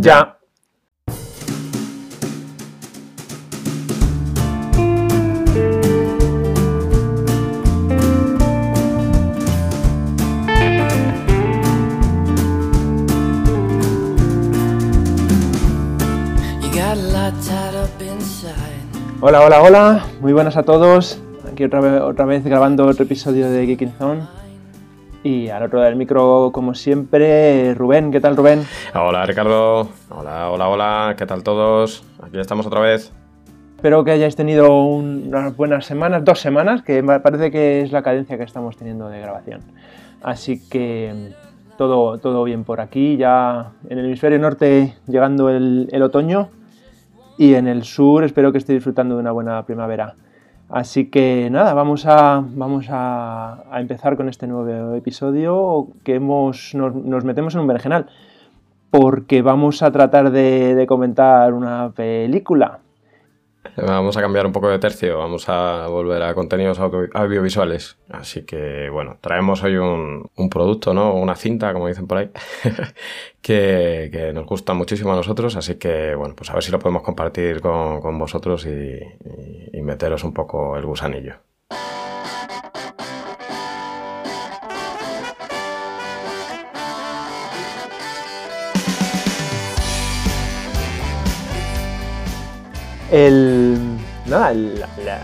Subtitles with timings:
[0.00, 0.38] Ya.
[19.20, 21.18] Hola, hola, hola, muy buenas a todos.
[21.50, 24.37] Aquí otra vez, otra vez grabando otro episodio de Geeking Zone.
[25.22, 28.12] Y al otro lado del micro, como siempre, Rubén.
[28.12, 28.62] ¿Qué tal, Rubén?
[28.94, 29.88] Hola, Ricardo.
[30.10, 31.14] Hola, hola, hola.
[31.18, 32.04] ¿Qué tal todos?
[32.22, 33.12] Aquí estamos otra vez.
[33.76, 38.36] Espero que hayáis tenido unas buenas semanas, dos semanas, que parece que es la cadencia
[38.36, 39.62] que estamos teniendo de grabación.
[40.22, 41.32] Así que
[41.76, 46.50] todo, todo bien por aquí, ya en el hemisferio norte llegando el, el otoño
[47.36, 50.14] y en el sur espero que esté disfrutando de una buena primavera.
[50.68, 57.24] Así que nada, vamos a, vamos a, empezar con este nuevo episodio que hemos, nos,
[57.24, 58.06] metemos en un berenjenal
[58.90, 62.80] porque vamos a tratar de comentar una película
[63.76, 67.98] Vamos a cambiar un poco de tercio, vamos a volver a contenidos audiovisuales.
[68.08, 71.14] Así que, bueno, traemos hoy un, producto, ¿no?
[71.14, 72.30] Una cinta, como dicen por ahí,
[73.42, 75.56] que, nos gusta muchísimo a nosotros.
[75.56, 78.98] Así que, bueno, pues a ver si lo podemos compartir con, vosotros y
[79.82, 81.36] meteros un poco el gusanillo.
[94.28, 94.52] nada,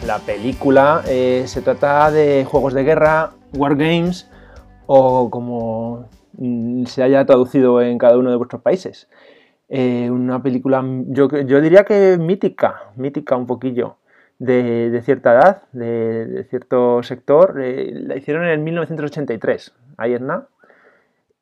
[0.06, 4.30] la, película eh, se trata de juegos de guerra, wargames,
[4.86, 9.08] o como mm, se haya traducido en cada uno de vuestros países.
[9.68, 13.96] Eh, una película, yo, diría que mítica, mítica un poquillo,
[14.38, 17.60] de, cierta edad, de, cierto sector.
[17.60, 20.48] Eh, la hicieron en 1983, ahí es nada.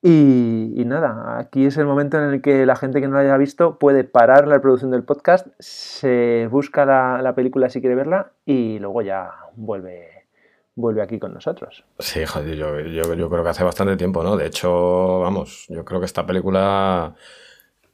[0.04, 3.36] Y, nada, aquí es el momento en el que la gente que no lo haya
[3.36, 8.80] visto puede parar la reproducción del podcast, se busca la, película si quiere verla y
[8.80, 10.26] luego ya vuelve,
[10.74, 11.84] vuelve aquí con nosotros.
[12.00, 14.36] Sí, joder, yo, yo, creo que hace bastante tiempo, ¿no?
[14.36, 17.14] De hecho, vamos, yo creo que esta película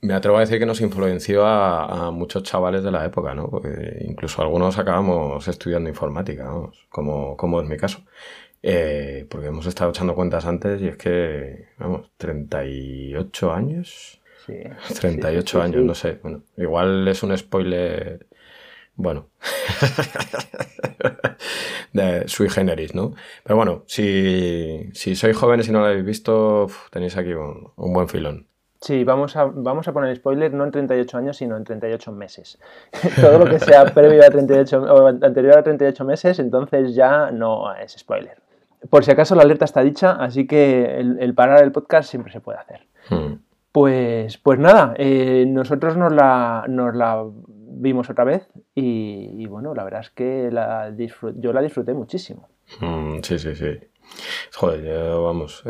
[0.00, 3.48] me atrevo a decir que nos influenció a, muchos chavales de la época, ¿no?
[3.50, 8.00] Porque incluso algunos acabamos estudiando informática, vamos, como, como es mi caso.
[8.62, 14.20] Eh, porque hemos estado echando cuentas antes y es que, vamos, 38 años.
[14.46, 14.54] Sí.
[15.00, 16.18] 38 años, no sé.
[16.22, 18.26] Bueno, igual es un spoiler.
[18.94, 19.28] Bueno,
[21.92, 23.14] de sui generis, ¿no?
[23.44, 28.08] Pero bueno, si, si sois jóvenes y no lo habéis visto, tenéis aquí un, buen
[28.08, 28.48] filón.
[28.80, 32.58] Sí, vamos a, vamos a poner spoiler no en 38 años, sino en 38 meses.
[33.20, 37.74] Todo lo que sea previo a 38 o anterior a 38 meses, entonces ya no
[37.74, 38.38] es spoiler.
[38.88, 42.40] Por si acaso la alerta está dicha, así que el, parar el podcast siempre se
[42.40, 42.86] puede hacer.
[43.10, 43.40] Hmm.
[43.72, 47.24] Pues, pues nada, eh, nosotros nos la, nos la
[47.78, 50.94] vimos otra vez y, bueno, la verdad es que la
[51.36, 52.48] yo la disfruté muchísimo.
[52.80, 53.78] Hmm, sí, sí, sí.
[54.54, 55.62] Joder, vamos,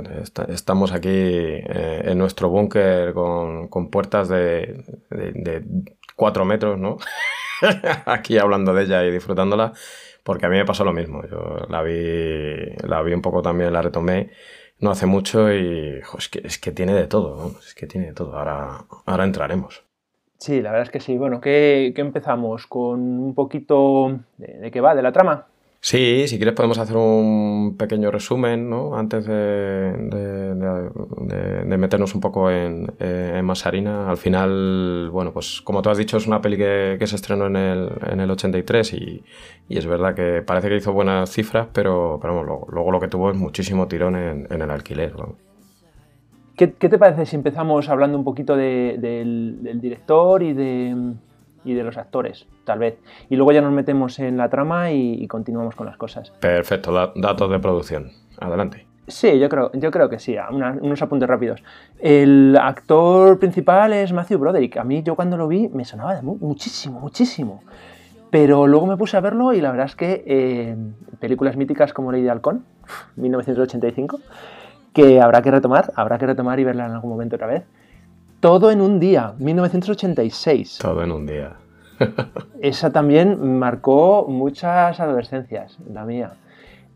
[0.49, 4.85] estamos aquí eh, en nuestro búnker con, puertas de,
[6.17, 6.99] cuatro metros, ¿no?
[8.07, 9.73] aquí hablando de ella y disfrutándola.
[10.23, 11.23] Porque a mí me pasó lo mismo.
[11.27, 14.31] Yo la vi, la vi un poco también, la retomé
[14.81, 18.13] no hace mucho y es, que, es que tiene de todo, es que tiene de
[18.13, 18.37] todo.
[18.37, 19.83] Ahora, ahora entraremos.
[20.39, 21.19] Sí, la verdad es que sí.
[21.19, 22.67] Bueno, ¿qué, empezamos?
[22.67, 24.95] ¿Con un poquito de qué va?
[24.95, 25.47] ¿De la trama?
[25.81, 28.97] Sí, si quieres podemos hacer un pequeño resumen, ¿no?
[28.97, 29.95] Antes de,
[31.79, 34.11] meternos un poco en, eh, en, más harina.
[34.11, 37.57] Al final, bueno, pues como tú has dicho, es una peli que, se estrenó en
[37.57, 39.23] el, en el 83 y,
[39.69, 43.37] y, es verdad que parece que hizo buenas cifras, pero, luego, lo que tuvo es
[43.37, 45.15] muchísimo tirón en, el alquiler.
[46.57, 49.01] ¿Qué, ¿Qué, te parece si empezamos hablando un poquito del,
[49.63, 51.15] del director y de
[51.65, 52.99] y de los actores, tal vez.
[53.29, 56.31] Y luego ya nos metemos en la trama y, continuamos con las cosas.
[56.41, 58.11] Perfecto, datos de producción.
[58.39, 58.87] Adelante.
[59.09, 61.63] Sí, yo creo, yo creo que sí, unos apuntes rápidos.
[61.99, 64.77] El actor principal es Matthew Broderick.
[64.77, 67.63] A mí yo cuando lo vi me sonaba de muchísimo, muchísimo.
[68.31, 70.77] Pero luego me puse a verlo y la verdad es que eh,
[71.21, 72.65] películas míticas como Lady Halcón,
[73.17, 74.21] 1985,
[74.93, 77.65] que habrá que retomar, habrá que retomar y verla en algún momento otra vez.
[78.41, 80.79] Todo en un día, 1986.
[80.81, 81.57] Todo en un día.
[82.63, 86.35] Esa también marcó muchas adolescencias, la mía.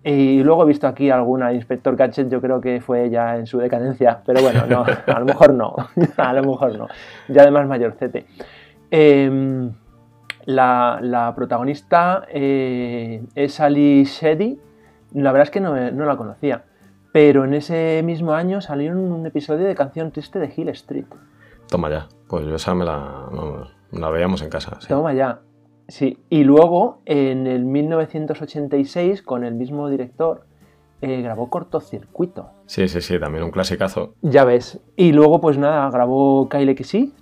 [0.05, 3.59] Y luego he visto aquí alguna Inspector Gadget, yo creo que fue ya en su
[3.59, 5.75] decadencia, pero bueno, no, a lo mejor no,
[6.17, 6.89] a lo mejor no,
[7.29, 8.27] ya además mayorcete.
[8.91, 9.71] Eh,
[10.45, 14.59] la, protagonista eh, es Ali Sheddy,
[15.15, 16.65] la verdad es que no, no, la conocía,
[17.13, 21.07] pero en ese mismo año salió un episodio de Canción Triste de Hill Street.
[21.73, 22.07] Toma ya.
[22.29, 24.77] Pues yo esa me la, veíamos en casa.
[24.79, 24.89] sí.
[24.89, 25.41] Toma ya.
[25.89, 30.45] Sí, y luego en el 1986, con el mismo director,
[31.01, 32.51] eh, grabó Cortocircuito.
[32.67, 34.15] Sí, sí, sí, también un clasicazo.
[34.21, 34.81] Ya ves.
[34.97, 37.15] Y luego, pues nada, grabó Kyle XY.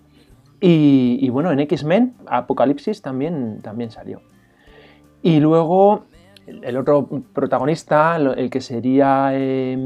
[0.60, 4.20] Y, y bueno, en X-Men, Apocalipsis también, también salió.
[5.22, 6.06] Y luego,
[6.46, 9.78] el, otro protagonista, el que sería eh,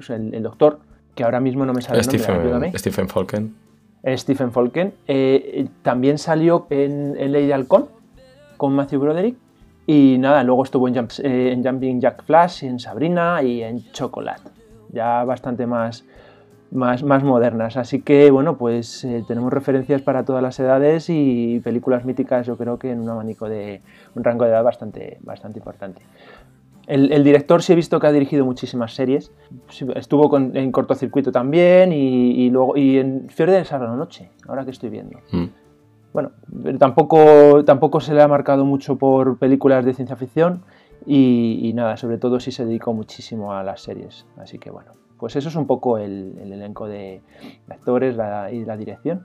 [0.00, 0.80] sé, el, el doctor,
[1.14, 3.67] que ahora mismo no me sale el nombre, Stephen Falken.
[4.02, 7.86] Eh, Stephen Falken, eh, también salió en, en de Halcón
[8.56, 9.36] con Matthew Broderick.
[9.86, 13.90] Y nada, luego estuvo en, Jump- eh, en Jumping Jack Flash, en Sabrina y en
[13.92, 14.50] Chocolate.
[14.92, 16.04] Ya bastante más,
[16.70, 17.78] más, más modernas.
[17.78, 22.58] Así que bueno, pues eh, tenemos referencias para todas las edades y películas míticas, yo
[22.58, 23.80] creo que en un abanico de
[24.14, 26.02] un rango de edad bastante, bastante importante.
[26.88, 29.30] El, el director sí he visto que ha dirigido muchísimas series.
[29.94, 34.64] Estuvo con- en cortocircuito también y, y luego y en Fiebre del Sábado Noche, ahora
[34.64, 35.18] que estoy viendo.
[35.30, 35.44] Mm.
[36.14, 36.30] Bueno,
[36.64, 40.62] pero tampoco, tampoco se le ha marcado mucho por películas de ciencia ficción
[41.06, 44.26] y, y nada, sobre todo sí se dedicó muchísimo a las series.
[44.38, 47.20] Así que bueno, pues eso es un poco el, el elenco de
[47.68, 49.22] actores la- y la dirección.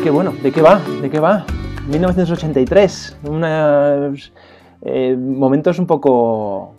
[0.00, 0.80] Así que bueno, ¿de qué va?
[1.02, 1.44] ¿De qué va?
[1.86, 4.32] 1983, unos
[4.80, 6.74] eh, momentos un poco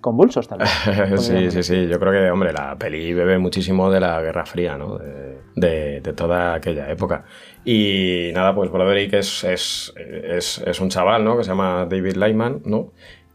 [0.00, 0.68] convulsos también.
[1.18, 1.86] sí, sí, sí.
[1.86, 4.98] Yo creo que, hombre, la peli bebe muchísimo de la Guerra Fría, ¿no?
[4.98, 7.22] De, de- de toda aquella época.
[7.64, 11.36] Y nada, pues Broderick es, es, es, es un chaval, ¿no?
[11.36, 12.88] Que se llama David Lyman, ¿no?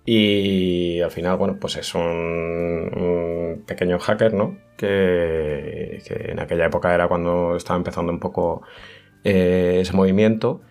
[0.10, 4.58] Y al final, bueno, pues es un, un pequeño hacker, ¿no?
[4.78, 8.62] Que, que en aquella época era cuando estaba empezando un poco
[9.28, 10.62] eh, ese movimiento.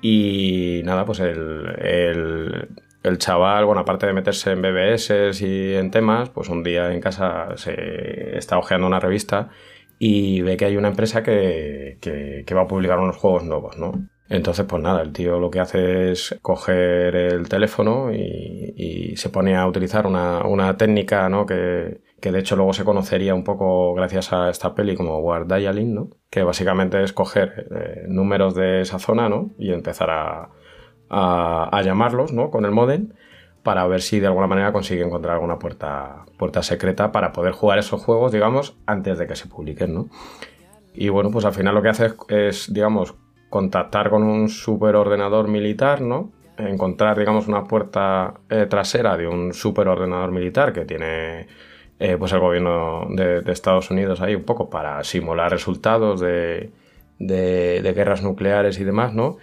[0.00, 1.66] Y nada, pues el,
[3.02, 7.00] el, chaval, bueno, aparte de meterse en BBS y en temas, pues un día en
[7.00, 9.50] casa se está hojeando una revista
[9.98, 13.78] y ve que hay una empresa que, que- que va a publicar unos juegos nuevos,
[13.78, 13.92] ¿no?
[14.28, 19.30] Entonces, pues nada, el tío lo que hace es coger el teléfono y, y se
[19.30, 21.46] pone a utilizar una, una técnica, ¿no?
[21.46, 25.46] Que, que de hecho luego se conocería un poco gracias a esta peli como War
[25.46, 26.10] Dialing, ¿no?
[26.30, 29.50] Que básicamente es coger eh, números de esa zona, ¿no?
[29.58, 30.50] Y empezar a,
[31.10, 32.50] a, llamarlos, ¿no?
[32.50, 33.12] Con el modem
[33.62, 37.78] para ver si de alguna manera consigue encontrar alguna puerta, puerta secreta para poder jugar
[37.78, 40.08] esos juegos, digamos, antes de que se publiquen, ¿no?
[40.94, 43.14] Y bueno, pues al final lo que hace es, es, digamos,
[43.50, 46.32] contactar con un superordenador militar, ¿no?
[46.56, 51.46] Encontrar, digamos, una puerta eh, trasera de un superordenador militar que tiene
[51.98, 56.70] eh, pues el gobierno de, de Estados Unidos ahí un poco para simular resultados de,
[57.18, 59.38] de- guerras nucleares y demás, ¿no?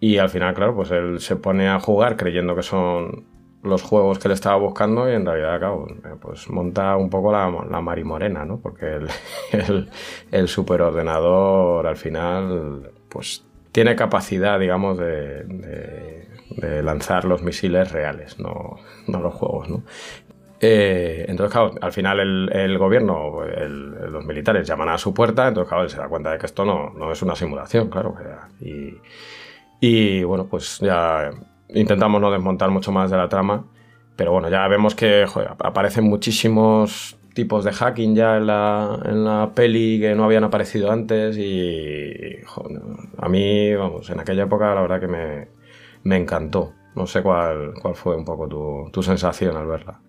[0.00, 3.24] Y al final, claro, pues él se pone a jugar creyendo que son
[3.62, 7.32] los juegos que le estaba buscando y en realidad, claro, eh, pues monta un poco
[7.32, 8.60] la, la marimorena, ¿no?
[8.60, 9.08] Porque el,
[9.52, 9.88] el,
[10.30, 18.38] el superordenador al final, pues tiene capacidad, digamos, de, de- de lanzar los misiles reales,
[18.38, 18.76] no,
[19.08, 19.82] no los juegos, ¿no?
[20.66, 25.86] Eh, entonces, claro, al final el, gobierno, los militares llaman a su puerta, entonces, claro,
[25.90, 28.14] se da cuenta de que esto no, no es una simulación, claro.
[29.80, 31.30] Y, bueno, pues ya
[31.68, 33.66] intentamos no desmontar mucho más de la trama,
[34.16, 35.26] pero bueno, ya vemos que
[35.58, 40.90] aparecen muchísimos tipos de hacking ya en la, en la peli que no habían aparecido
[40.90, 42.38] antes y
[43.18, 45.48] a mí, vamos, en aquella época la verdad que me,
[46.04, 46.72] me encantó.
[46.94, 50.00] No sé cuál, cuál fue un poco tu, tu sensación al verla.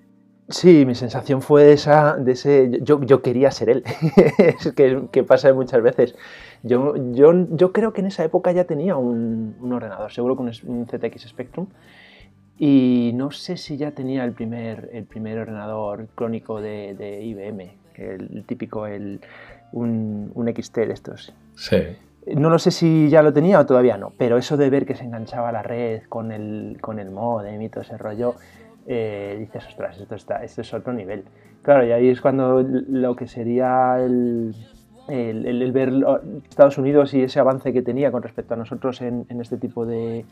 [0.47, 3.83] Sí, mi sensación fue de esa, de ese, yo, yo quería ser él,
[4.37, 6.15] es que, que pasa muchas veces.
[6.61, 10.51] Yo, yo, yo creo que en esa época ya tenía un, un ordenador, seguro con
[10.65, 11.67] un ZX Spectrum,
[12.59, 17.77] y no sé si ya tenía el primer, el primer ordenador crónico de, de IBM,
[17.95, 19.21] el típico, el,
[19.71, 21.33] un, un XT de estos.
[21.55, 21.77] Sí.
[22.35, 24.95] No lo sé si ya lo tenía o todavía no, pero eso de ver que
[24.95, 28.35] se enganchaba a la red con el, con el modem y todo ese rollo,
[28.87, 31.23] eh, dices, ostras, esto, está, esto es otro nivel.
[31.61, 34.55] Claro, y ahí es cuando lo que sería el,
[35.07, 35.91] el, ver
[36.49, 40.25] Estados Unidos y ese avance que tenía con respecto a nosotros en este tipo de,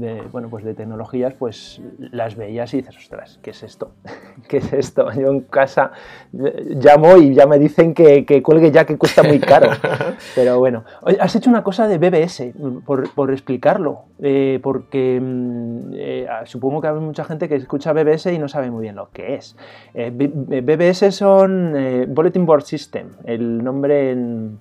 [0.00, 3.92] de, bueno, pues de tecnologías, pues las veías y dices, ostras, ¿qué es esto?
[4.48, 5.10] ¿Qué es esto?
[5.18, 5.92] Yo en casa
[6.32, 9.70] eh, llamo y ya me dicen que, que cuelgue ya que cuesta muy caro.
[10.34, 10.84] Pero bueno,
[11.18, 12.52] has hecho una cosa de BBS,
[12.84, 18.26] por, por explicarlo, eh, porque mm, eh, supongo que hay mucha gente que escucha BBS
[18.32, 19.56] y no sabe muy bien lo que es.
[19.94, 21.74] BBS son
[22.08, 24.58] Bulletin Board System, el nombre en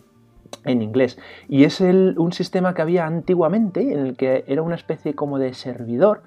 [0.63, 1.17] en inglés.
[1.47, 5.53] Y es un sistema que había antiguamente, en el que era una especie como de
[5.53, 6.23] servidor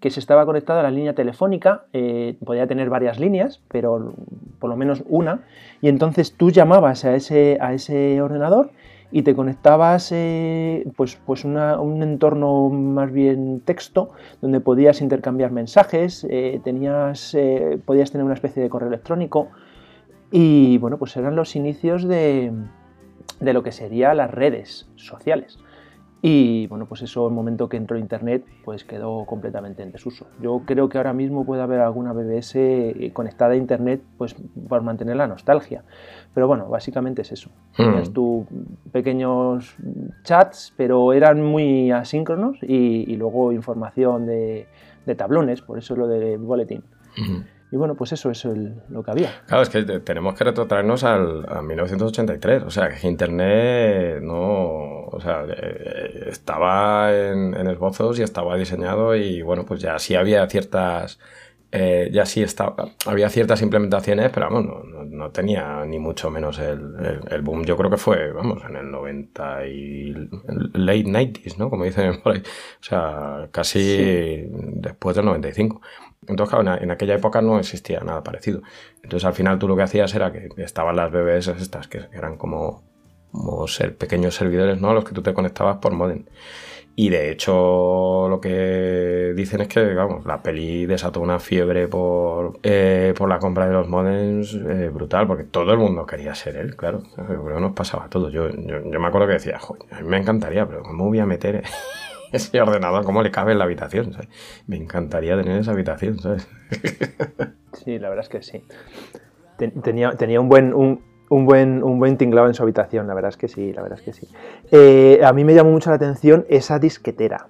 [0.00, 4.14] que se estaba conectado a la línea telefónica, eh, podía tener varias líneas, pero
[4.58, 5.42] por lo menos una,
[5.82, 8.70] y entonces tú llamabas a ese, a ese ordenador
[9.12, 16.26] y te conectabas eh, pues, pues un entorno más bien texto, donde podías intercambiar mensajes,
[16.30, 17.36] eh, tenías,
[17.84, 19.48] podías tener una especie de correo electrónico,
[20.30, 22.52] y bueno, pues eran los inicios de,
[23.40, 25.58] de lo que serían las redes sociales.
[26.22, 30.26] Y bueno, pues eso, el momento que entró Internet, pues quedó completamente en desuso.
[30.42, 34.36] Yo creo que ahora mismo puede haber alguna BBS eh, conectada a Internet, pues
[34.68, 35.82] por mantener la nostalgia.
[36.34, 37.50] Pero bueno, básicamente es eso.
[37.78, 38.02] Hmm.
[38.12, 38.44] Tus
[38.92, 39.76] pequeños
[40.22, 44.66] chats, pero eran muy asíncronos y, luego información de,
[45.16, 46.84] tablones, por eso lo de boletín.
[47.72, 48.44] Y bueno, pues eso es
[48.88, 49.42] lo que había.
[49.46, 52.64] Claro, es que tenemos que retrotraernos al, a 1983.
[52.64, 55.04] O sea, que Internet no.
[55.06, 60.48] O sea, eh, estaba en, esbozos y estaba diseñado y bueno, pues ya sí había
[60.48, 61.20] ciertas.
[61.72, 66.58] Eh, ya sí estaba, había ciertas implementaciones, pero vamos, no, no, tenía ni mucho menos
[66.58, 67.64] el, el, boom.
[67.64, 70.12] Yo creo que fue, vamos, en el 90 y
[70.74, 71.70] late 90s, ¿no?
[71.70, 72.40] Como dicen por ahí.
[72.40, 75.80] O sea, casi después del 95.
[76.26, 78.62] Entonces, claro, en aquella época no existía nada parecido.
[79.02, 82.36] Entonces, al final tú lo que hacías era que estaban las BBS estas, que eran
[82.36, 82.82] como,
[83.66, 84.90] ser pequeños servidores, ¿no?
[84.90, 86.24] A los que tú te conectabas por modem.
[86.96, 92.58] Y de hecho, lo que dicen es que, vamos, la peli desató una fiebre por,
[92.62, 96.56] eh, por la compra de los modems eh, brutal, porque todo el mundo quería ser
[96.56, 97.02] él, claro.
[97.16, 98.28] Pero nos pasaba todo.
[98.28, 101.26] Yo, yo, me acuerdo que decía, joder, a mí me encantaría, pero ¿cómo voy a
[101.26, 101.62] meter
[102.32, 104.12] ese ordenador, cómo le cabe en la habitación.
[104.66, 106.48] Me encantaría tener esa habitación, ¿sabes?
[107.84, 108.64] sí, la verdad es que sí.
[109.82, 113.36] Tenía, tenía un buen, un, buen, un buen tinglado en su habitación, la verdad es
[113.36, 114.28] que sí, la verdad es que sí.
[114.70, 117.48] Eh, a mí me llamó mucho la atención esa disquetera.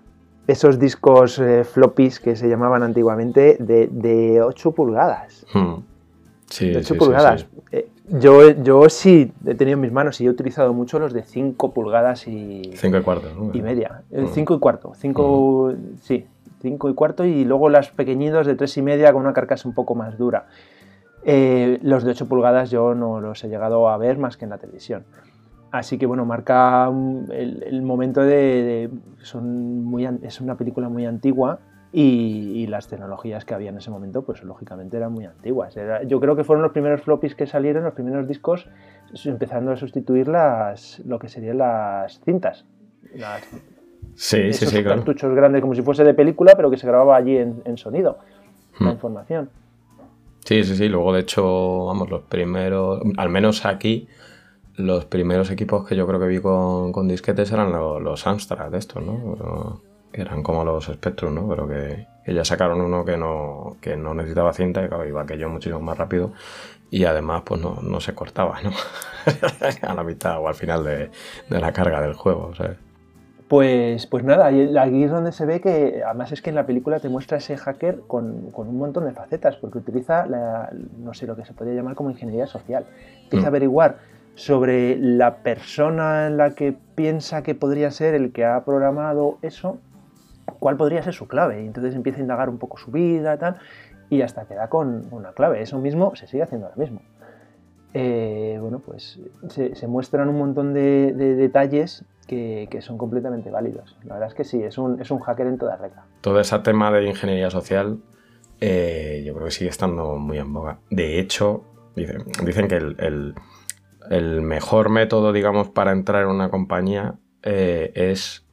[0.49, 5.46] Esos discos eh, floppies que se llamaban antiguamente de, de 8 pulgadas.
[5.54, 5.75] Hmm.
[6.46, 7.46] Sí, de 8 pulgadas.
[7.70, 7.88] Eh,
[8.19, 11.73] yo, yo sí he tenido en mis manos y he utilizado mucho los de 5
[11.73, 12.73] pulgadas y...
[12.75, 13.29] 5 y cuarto.
[13.52, 14.02] Y media.
[14.11, 14.57] 5 mm.
[14.57, 14.93] y cuarto.
[14.95, 15.97] 5, mm.
[16.00, 16.26] sí.
[16.62, 19.75] 5 y cuarto y luego las pequeñitos de 3 y media con una carcasa un
[19.75, 20.47] poco más dura.
[21.25, 24.50] Eh, los de 8 pulgadas yo no los he llegado a ver más que en
[24.50, 25.05] la televisión.
[25.71, 26.90] Así que bueno, marca
[27.31, 28.90] el, momento de...
[29.23, 31.61] son muy, es una película muy antigua
[31.92, 35.75] y, las tecnologías que había en ese momento, pues lógicamente eran muy antiguas.
[36.06, 38.68] yo creo que fueron los primeros floppies que salieron, los primeros discos,
[39.25, 42.64] empezando a sustituir las, lo que serían las cintas.
[44.14, 44.97] sí, sí, sí, claro.
[44.97, 48.18] cartuchos grandes como si fuese de película, pero que se grababa allí en, sonido,
[48.78, 48.92] la hmm.
[48.92, 49.50] información.
[50.44, 50.88] Sí, sí, sí.
[50.88, 54.09] Luego, de hecho, vamos, los primeros, al menos aquí,
[54.76, 58.70] los primeros equipos que yo creo que vi con, con disquetes eran los, los Amstrad
[58.70, 59.80] de estos, ¿no?
[60.12, 61.49] Eran como los Spectrum, ¿no?
[61.49, 65.49] Pero que, ya sacaron uno que no, que no necesitaba cinta y que iba aquello
[65.49, 66.33] muchísimo más rápido
[66.90, 68.71] y además pues no, no se cortaba, ¿no?
[69.83, 71.11] a la mitad o al final de,
[71.49, 72.76] de la carga del juego, ¿sabes?
[73.50, 77.00] Pues, pues nada, aquí es donde se ve que, además es que en la película
[77.00, 81.26] te muestra ese hacker con, con un montón de facetas, porque utiliza, la, no sé,
[81.26, 82.87] lo que se podría llamar como ingeniería social.
[83.25, 83.52] Empieza a mm.
[83.52, 83.99] averiguar
[84.37, 89.79] sobre la persona en la que piensa que podría ser el que ha programado eso
[90.59, 91.62] cuál podría ser su clave.
[91.62, 93.57] Y entonces empieza a indagar un poco su vida tal,
[94.09, 95.62] y hasta queda con una clave.
[95.62, 97.02] Eso mismo se sigue haciendo ahora mismo.
[97.92, 103.97] Eh, bueno, pues se, muestran un montón de, detalles que, son completamente válidos.
[104.04, 106.04] La verdad es que sí, es un, es un hacker en toda regla.
[106.21, 107.99] Todo ese tema de ingeniería social
[108.61, 110.78] eh, yo creo que sigue estando muy en boga.
[110.90, 111.64] De hecho,
[111.95, 118.47] dicen, que el, mejor método, digamos, para entrar en una compañía eh, es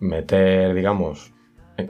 [0.00, 1.32] meter, digamos,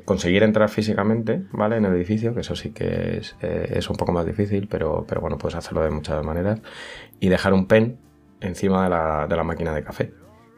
[0.04, 1.76] conseguir entrar físicamente, ¿vale?
[1.76, 5.04] En el edificio, que eso sí que es, eh, es, un poco más difícil, pero,
[5.06, 6.60] pero bueno, puedes hacerlo de muchas maneras.
[7.20, 7.98] Y dejar un pen
[8.40, 10.12] encima de la, de la máquina de café.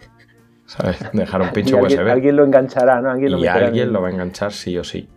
[0.64, 0.98] ¿Sabes?
[1.12, 2.08] Dejar un pincho USB.
[2.08, 3.18] Alguien lo enganchará, ¿no?
[3.18, 5.08] y alguien lo va a enganchar sí o sí.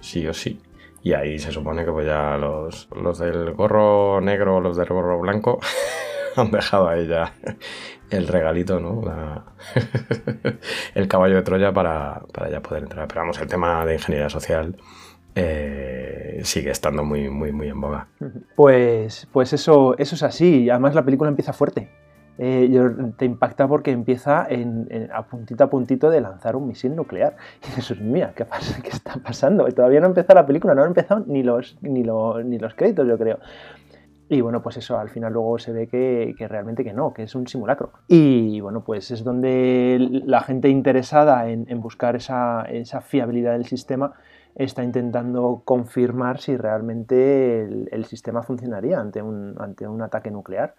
[0.00, 0.60] Sí o sí.
[1.02, 4.88] Y ahí se supone que pues ya los, los del gorro negro o los del
[4.88, 5.60] gorro blanco
[6.40, 7.32] han dejado ahí ya
[8.10, 9.02] el regalito, ¿no?
[10.94, 13.08] el caballo de Troya para, para, ya poder entrar.
[13.08, 14.76] Pero vamos, el tema de ingeniería social
[15.34, 18.08] eh, sigue estando muy, muy, muy en boga.
[18.54, 20.70] Pues, pues eso, eso es así.
[20.70, 21.88] Además la película empieza fuerte.
[22.38, 22.70] Eh,
[23.16, 27.36] te impacta porque empieza en, a puntito a puntito de lanzar un misil nuclear.
[27.62, 28.80] Y dices, mía, ¿qué, pasa?
[28.82, 29.66] ¿qué está pasando?
[29.68, 32.74] Y todavía no ha empezado la película, no han empezado ni los, ni, ni los
[32.74, 33.38] créditos, yo creo.
[34.28, 37.34] Y bueno, pues eso, al final luego se ve que, realmente que no, que es
[37.34, 37.92] un simulacro.
[38.08, 44.14] Y bueno, pues es donde la gente interesada en, buscar esa, esa, fiabilidad del sistema
[44.56, 50.74] está intentando confirmar si realmente el, sistema funcionaría ante un, ante un ataque nuclear.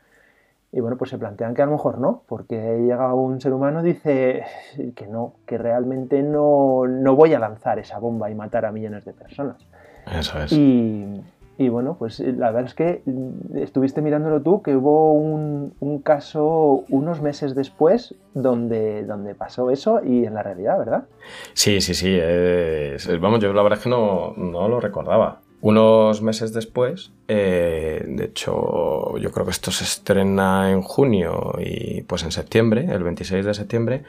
[0.73, 3.79] Y bueno, pues se plantean que a lo mejor no, porque llega un ser humano
[3.79, 4.43] y dice
[4.95, 9.05] que no, que realmente no, no voy a lanzar esa bomba y matar a millones
[9.05, 9.65] de personas.
[10.11, 10.51] Eso es.
[10.51, 11.23] Y,
[11.57, 15.57] y bueno, pues eh, la verdad es que mm, estuviste mirándolo tú, que hubo un,
[16.03, 21.05] caso unos meses después donde, donde pasó eso y en la realidad, ¿verdad?
[21.53, 22.17] Sí, sí, sí.
[23.19, 25.41] vamos, yo la verdad es que no, lo recordaba.
[25.59, 32.03] Unos meses después, eh, de hecho, yo creo que esto se estrena en junio y
[32.03, 34.03] pues en septiembre, el 26 de septiembre,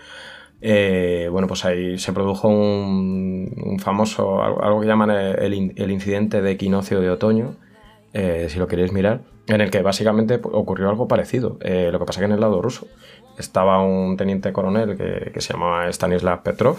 [0.61, 5.55] eh, bueno, pues ahí se produjo un, famoso, algo, que llaman el,
[5.91, 7.55] incidente de equinoccio de otoño,
[8.12, 11.59] eh, si lo queréis mirar, en el que básicamente ocurrió algo parecido.
[11.61, 12.88] Eh, lo que pasa que en el lado ruso
[13.38, 16.79] estaba un teniente coronel que, se llamaba Stanislav Petrov,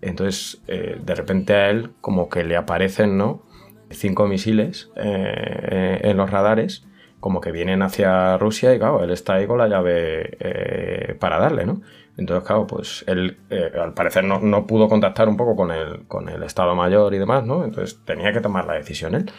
[0.00, 3.42] entonces de repente a él como que le aparecen, ¿no?
[3.90, 6.84] Cinco misiles en los radares
[7.18, 11.66] como que vienen hacia Rusia y claro, él está ahí con la llave para darle,
[11.66, 11.80] ¿no?
[12.18, 16.28] Entonces, claro, pues él eh, al parecer no, pudo contactar un poco con el, con
[16.28, 17.64] el Estado Mayor y demás, ¿no?
[17.64, 19.30] Entonces tenía que tomar la decisión él.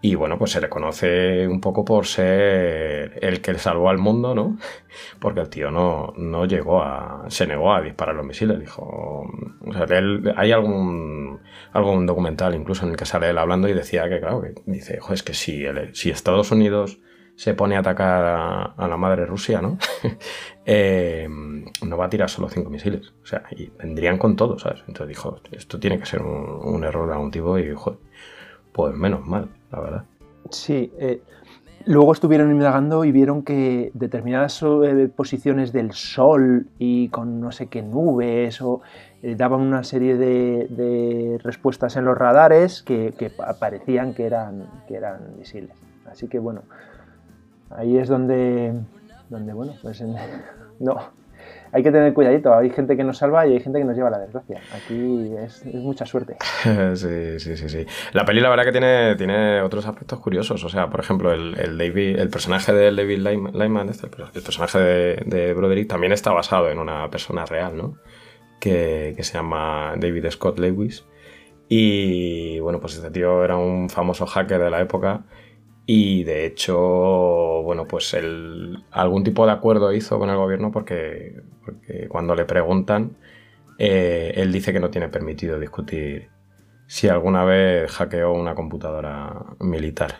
[0.00, 4.34] Y bueno, pues se le conoce un poco por ser el que salvó al mundo,
[4.34, 4.56] ¿no?
[5.18, 7.24] Porque el tío no, no llegó a.
[7.28, 8.60] se negó a disparar los misiles.
[8.60, 8.82] Dijo.
[9.66, 11.40] O sea, él, hay algún,
[11.72, 15.00] algún documental incluso en el que sale él hablando y decía que, claro, que dice,
[15.10, 17.00] es que si, si Estados Unidos
[17.34, 19.78] se pone a atacar a, la madre Rusia, ¿no?
[20.70, 21.26] Eh,
[21.82, 23.12] no va a tirar solo cinco misiles.
[23.22, 24.80] O sea, y vendrían con todo, ¿sabes?
[24.88, 27.98] Entonces dijo, esto tiene que ser un, error de algún tipo y, joder,
[28.72, 30.04] pues menos mal, la verdad.
[30.50, 31.22] Sí, eh,
[31.84, 37.66] luego estuvieron indagando y vieron que determinadas eh, posiciones del Sol y con no sé
[37.66, 38.80] qué nubes o
[39.22, 45.36] daban una serie de, respuestas en los radares que, que, parecían que eran, que eran
[45.36, 45.76] misiles.
[46.06, 46.62] Así que bueno,
[47.70, 48.74] ahí es donde,
[49.28, 50.02] donde bueno, pues
[50.80, 50.96] no,
[51.72, 52.54] hay que tener cuidadito.
[52.54, 54.60] Hay gente que nos salva y hay gente que nos lleva a la desgracia.
[54.74, 56.36] Aquí es, mucha suerte.
[56.94, 57.86] sí, sí, sí, sí.
[58.12, 60.62] La peli, la verdad, que tiene, tiene otros aspectos curiosos.
[60.64, 64.78] O sea, por ejemplo, el, David, el personaje de David Lyman, este, el personaje
[65.24, 67.96] de, Broderick, también está basado en una persona real, ¿no?
[68.60, 71.06] Que, que se llama David Scott Lewis.
[71.68, 75.24] Y bueno, pues este tío era un famoso hacker de la época
[75.90, 76.76] y de hecho,
[77.62, 78.14] bueno, pues
[78.90, 81.40] algún tipo de acuerdo hizo con el gobierno porque,
[82.10, 83.16] cuando le preguntan,
[83.78, 86.28] eh, él dice que no tiene permitido discutir
[86.86, 90.16] si alguna vez hackeó una computadora militar.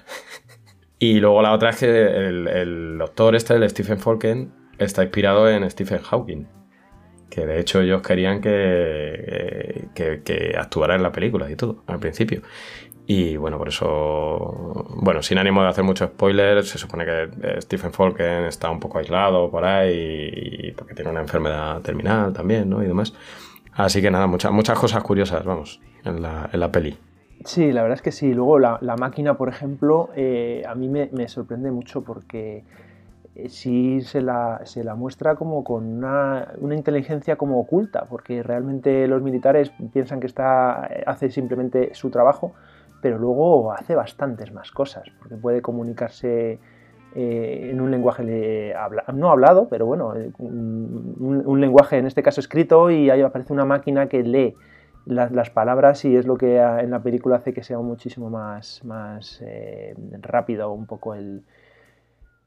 [0.99, 5.71] y luego la otra es que el, doctor este, el Stephen Falken, está inspirado en
[5.71, 6.47] Stephen Hawking.
[7.29, 12.01] Que de hecho ellos querían que, que, que actuara en la película y todo, al
[12.01, 12.41] principio.
[13.11, 17.63] Y bueno, por eso, bueno, sin ánimo de hacer mucho spoiler, se supone que eh,
[17.63, 22.83] Stephen Falken está un poco aislado por ahí, porque tiene una enfermedad terminal también, ¿no?
[22.83, 23.15] Y demás.
[23.73, 26.99] Así que nada, muchas, muchas cosas curiosas, vamos, en la, en la peli.
[27.47, 28.35] Sí, la verdad es que sí.
[28.35, 32.63] Luego la, la máquina, por ejemplo, eh, a mí me, me, sorprende mucho porque
[33.35, 38.43] eh, sí se la, se la, muestra como con una, una, inteligencia como oculta, porque
[38.43, 42.53] realmente los militares piensan que está, hace simplemente su trabajo,
[43.01, 46.59] pero luego hace bastantes más cosas, porque puede comunicarse
[47.15, 48.75] eh, en un lenguaje
[49.15, 53.65] no hablado, pero bueno, eh, un, lenguaje en este caso escrito y ahí aparece una
[53.65, 54.55] máquina que lee
[55.07, 59.41] las palabras y es lo que en la película hace que sea muchísimo más, más
[59.43, 61.15] eh, rápido un poco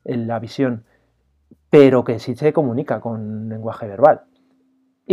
[0.04, 0.84] la visión,
[1.72, 4.22] pero que sí se comunica con lenguaje verbal.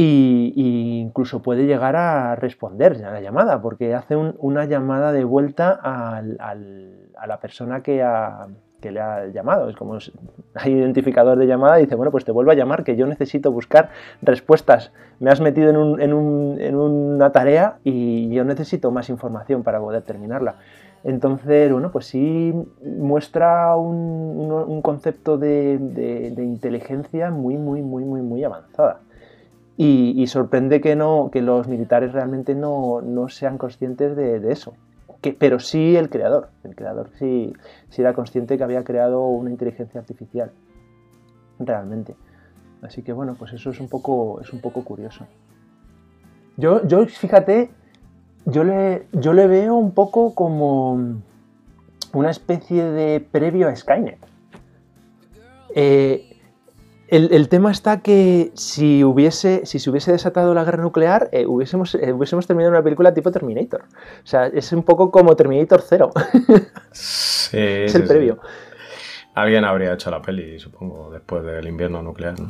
[0.01, 5.77] Y, incluso puede llegar a responder a la llamada, porque hace una llamada de vuelta
[5.83, 9.69] a la persona que, le ha llamado.
[9.69, 9.99] Es como
[10.55, 13.51] hay identificador de llamada y dice, bueno, pues te vuelvo a llamar, que yo necesito
[13.51, 13.91] buscar
[14.23, 14.93] respuestas.
[15.19, 20.59] Me has metido en, una tarea y yo necesito más información para poder terminarla.
[21.03, 29.01] Entonces, bueno, pues sí muestra un, concepto de, inteligencia muy, muy, muy, muy, muy avanzada.
[29.81, 34.75] Y, sorprende que, no, que los militares realmente no, sean conscientes de, eso.
[35.39, 36.49] Pero sí el creador.
[36.65, 37.53] El creador sí,
[37.89, 40.51] sí era consciente que había creado una inteligencia artificial.
[41.61, 42.17] Realmente.
[42.83, 45.27] Así que bueno, pues eso es un poco, es un poco curioso.
[46.57, 47.71] Yo, yo fíjate,
[48.47, 51.21] yo le, yo le veo un poco como
[52.13, 54.19] una especie de previo a Skynet.
[55.75, 56.28] Eh,
[57.09, 61.95] el, tema está que si, hubiese, si se hubiese desatado la guerra nuclear, eh, hubiésemos,
[61.95, 63.83] eh, hubiésemos terminado una película tipo Terminator.
[63.83, 66.11] O sea, es un poco como Terminator 0.
[66.93, 68.39] Sí, es el previo.
[69.39, 72.49] Alguien habría hecho la peli, supongo, después del invierno nuclear, ¿no?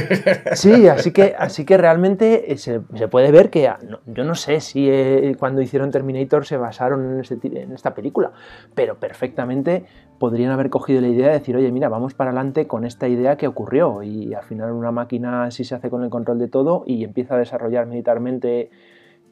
[0.54, 4.60] Sí, así que, así que realmente eh, se, puede ver que, ah, yo no sé
[4.60, 8.32] si eh, cuando hicieron Terminator se basaron en, este, en, esta película,
[8.74, 9.84] pero perfectamente
[10.18, 13.36] podrían haber cogido la idea de decir, oye, mira, vamos para adelante con esta idea
[13.36, 16.84] que ocurrió y al final una máquina sí se hace con el control de todo
[16.86, 18.70] y empieza a desarrollar militarmente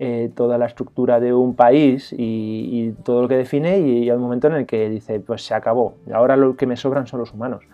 [0.02, 4.22] eh, toda la estructura de un país y, todo lo que define y, hay un
[4.22, 7.34] momento en el que dice, pues se acabó, ahora lo que me sobran son los
[7.34, 7.64] humanos.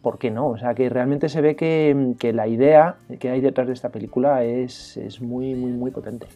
[0.00, 0.46] ¿Por qué no?
[0.46, 3.88] O sea, que realmente se ve que, que la idea que hay detrás de esta
[3.88, 6.28] película es, es muy, muy, muy potente.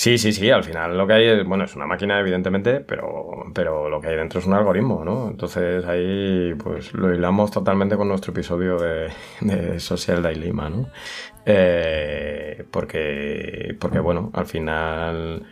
[0.00, 3.44] Sí, sí, sí, al final lo que hay es, bueno, es una máquina evidentemente, pero,
[3.52, 5.28] pero lo que hay dentro es un algoritmo, ¿no?
[5.28, 10.88] Entonces ahí pues lo hilamos totalmente con nuestro episodio de, Social Dilemma, ¿no?
[11.44, 15.42] Eh, porque, porque, bueno, al final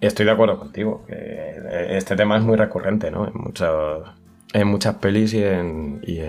[0.00, 1.56] estoy de acuerdo contigo, que
[1.96, 3.26] este tema es muy recurrente, ¿no?
[3.26, 4.08] En, muchos,
[4.52, 6.20] en muchas pelis y en, y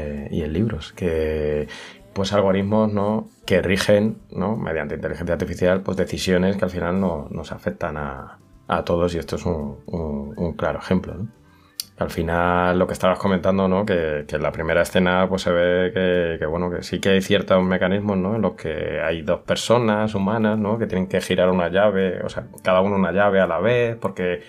[0.42, 1.68] en libros, que,
[2.14, 3.30] pues algoritmos ¿no?
[3.46, 4.56] que rigen ¿no?
[4.56, 9.18] mediante inteligencia artificial pues decisiones que al final no, nos afectan a, a, todos y
[9.18, 11.16] esto es un, un, claro ejemplo.
[11.16, 11.28] ¿no?
[11.98, 13.86] Al final lo que estabas comentando, ¿no?
[13.86, 17.10] que, que en la primera escena pues se ve que, que, bueno, que sí que
[17.10, 18.36] hay ciertos mecanismos ¿no?
[18.36, 20.78] en los que hay dos personas humanas ¿no?
[20.78, 23.98] que tienen que girar una llave, o sea, cada uno una llave a la vez,
[23.98, 24.42] porque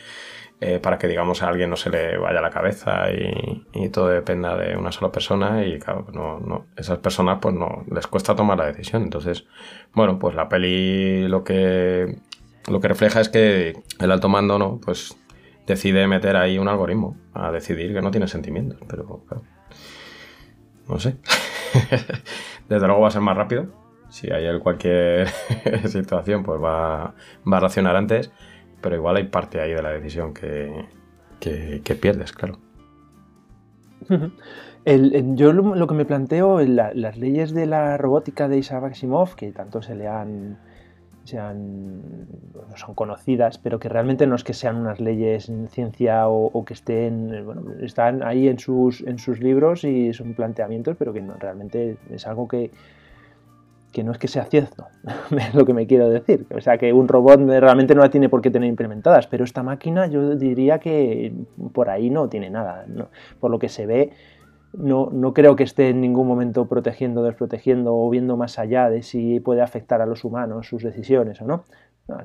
[0.61, 4.57] eh, para que digamos a alguien no se le vaya la cabeza y, todo dependa
[4.57, 8.59] de una sola persona y claro, no, no, esas personas pues no les cuesta tomar
[8.59, 9.03] la decisión.
[9.03, 9.47] Entonces,
[9.93, 12.19] bueno, pues la peli lo que
[12.67, 15.17] lo que refleja es que el alto mando no, pues
[15.67, 19.23] decide meter ahí un algoritmo a decidir que no tiene sentimientos, pero
[20.89, 21.17] no sé.
[22.69, 23.67] Desde luego va a ser más rápido.
[24.09, 25.29] Si hay cualquier
[25.87, 27.15] situación, pues va,
[27.51, 28.31] va a reaccionar antes
[28.85, 30.85] pero igual hay parte ahí de la decisión que,
[32.03, 32.59] pierdes, claro.
[34.85, 39.81] yo lo, que me planteo, las leyes de la robótica de Isaac Asimov, que tanto
[39.81, 40.59] se le han,
[41.25, 41.39] se
[42.77, 46.75] son conocidas, pero que realmente no es que sean unas leyes en ciencia o, que
[46.75, 51.37] estén, bueno, están ahí en sus, en sus libros y son planteamientos, pero que no,
[51.39, 52.71] realmente es algo que,
[53.95, 54.89] que no es que sea cierto,
[55.31, 56.47] es lo que me quiero decir.
[56.55, 59.63] O sea, que un robot realmente no la tiene por qué tener implementadas, pero esta
[59.63, 61.33] máquina yo diría que
[61.73, 62.85] por ahí no tiene nada.
[63.39, 64.11] Por lo que se ve,
[64.73, 69.03] no, no, creo que esté en ningún momento protegiendo, desprotegiendo o viendo más allá de
[69.03, 71.65] si puede afectar a los humanos sus decisiones o no.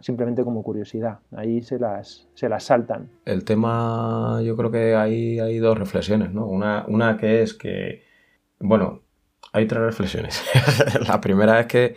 [0.01, 3.11] simplemente como curiosidad, ahí se las, se las saltan.
[3.25, 6.47] El tema, yo creo que hay, hay dos reflexiones, ¿no?
[6.47, 8.01] Una, una que es que,
[8.59, 9.03] bueno,
[9.51, 10.43] hay tres reflexiones.
[11.07, 11.95] la primera es que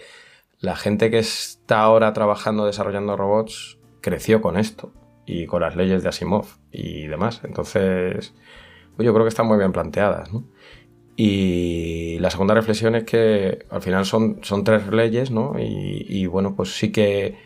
[0.61, 4.93] la gente que está ahora trabajando desarrollando robots creció con esto
[5.27, 7.41] y con las leyes de Asimov y demás.
[7.45, 8.35] Entonces,
[8.97, 10.31] pues yo creo que están muy bien planteadas.
[11.17, 15.55] Y la segunda reflexión es que al final son, son tres leyes, ¿no?
[15.59, 17.37] Y, bueno, pues sí que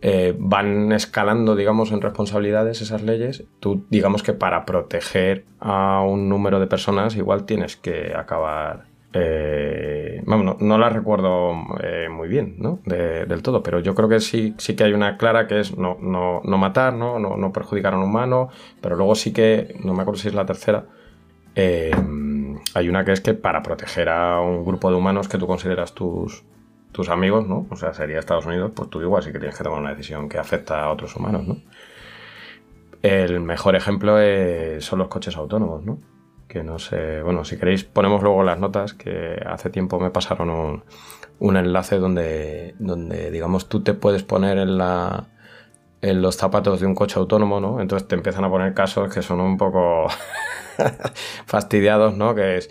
[0.00, 3.44] eh, van escalando, digamos, en responsabilidades esas leyes.
[3.60, 10.22] Tú, digamos que para proteger a un número de personas, igual tienes que acabar eh,
[10.26, 12.80] no, la recuerdo eh, muy bien, ¿no?
[12.84, 15.98] del todo, pero yo creo que sí, sí que hay una clara que es no,
[16.00, 17.18] no, no matar, ¿no?
[17.18, 17.52] ¿no?
[17.52, 18.48] perjudicar a un humano,
[18.80, 20.86] pero luego sí que, no me acuerdo si es la tercera,
[21.54, 21.94] eh,
[22.74, 25.92] hay una que es que para proteger a un grupo de humanos que tú consideras
[25.92, 26.42] tus,
[26.92, 27.66] tus amigos, ¿no?
[27.68, 30.28] O sea, sería Estados Unidos, pues tú igual sí que tienes que tomar una decisión
[30.28, 31.58] que afecta a otros humanos, ¿no?
[33.02, 34.16] El mejor ejemplo
[34.78, 35.98] son los coches autónomos, ¿no?
[36.52, 40.82] Que no sé, bueno, si queréis ponemos luego las notas, que hace tiempo me pasaron
[41.38, 45.28] un, enlace donde, donde, digamos, tú te puedes poner en, la,
[46.02, 47.80] en los zapatos de un coche autónomo, ¿no?
[47.80, 50.08] Entonces te empiezan a poner casos que son un poco
[51.46, 52.34] fastidiados, ¿no?
[52.34, 52.68] Que es,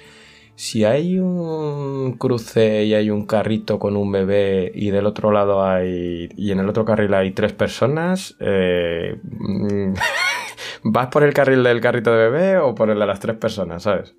[0.53, 5.65] si hay un cruce y hay un carrito con un bebé y del otro lado
[5.65, 9.19] hay, y en el otro carril hay tres personas, eh,
[10.83, 13.83] ¿Vas por el carril del carrito de bebé o por el de las tres personas,
[13.83, 14.15] sabes?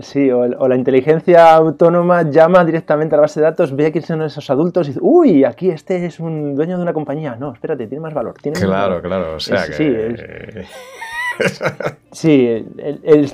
[0.00, 4.06] sí, o, la inteligencia autónoma llama directamente a la base de datos, ve a quiénes
[4.08, 7.36] son esos adultos y dice, uy, aquí este es un dueño de una compañía.
[7.38, 8.34] No, espérate, tiene más valor.
[8.40, 9.72] Tiene claro, claro, o sea que...
[9.74, 9.84] Sí,
[12.12, 12.66] Sí,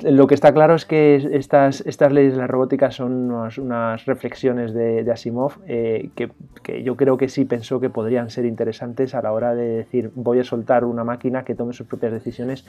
[0.03, 4.73] lo que está claro es que estas, estas leyes de la robótica son unas, reflexiones
[4.73, 9.31] de, Asimov eh, que, yo creo que sí pensó que podrían ser interesantes a la
[9.31, 12.65] hora de decir voy a soltar una máquina que tome sus propias decisiones,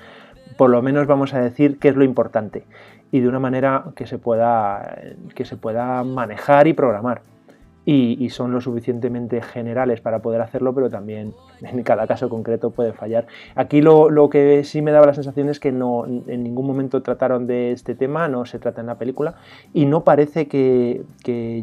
[0.57, 2.65] por lo menos vamos a decir qué es lo importante
[3.11, 4.99] y de una manera que se pueda,
[5.35, 7.23] que se pueda manejar y programar
[7.87, 12.93] y, son lo suficientemente generales para poder hacerlo, pero también en cada caso concreto puede
[12.93, 13.27] fallar.
[13.55, 17.47] Aquí lo, que sí me daba la sensación es que no, en ningún momento trataron
[17.47, 19.35] de este tema, no se trata en la película,
[19.75, 21.05] y no parece que,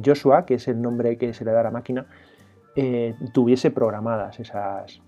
[0.05, 2.05] Joshua, que es el nombre que se le da a la máquina,
[2.75, 5.01] eh, tuviese programadas esas,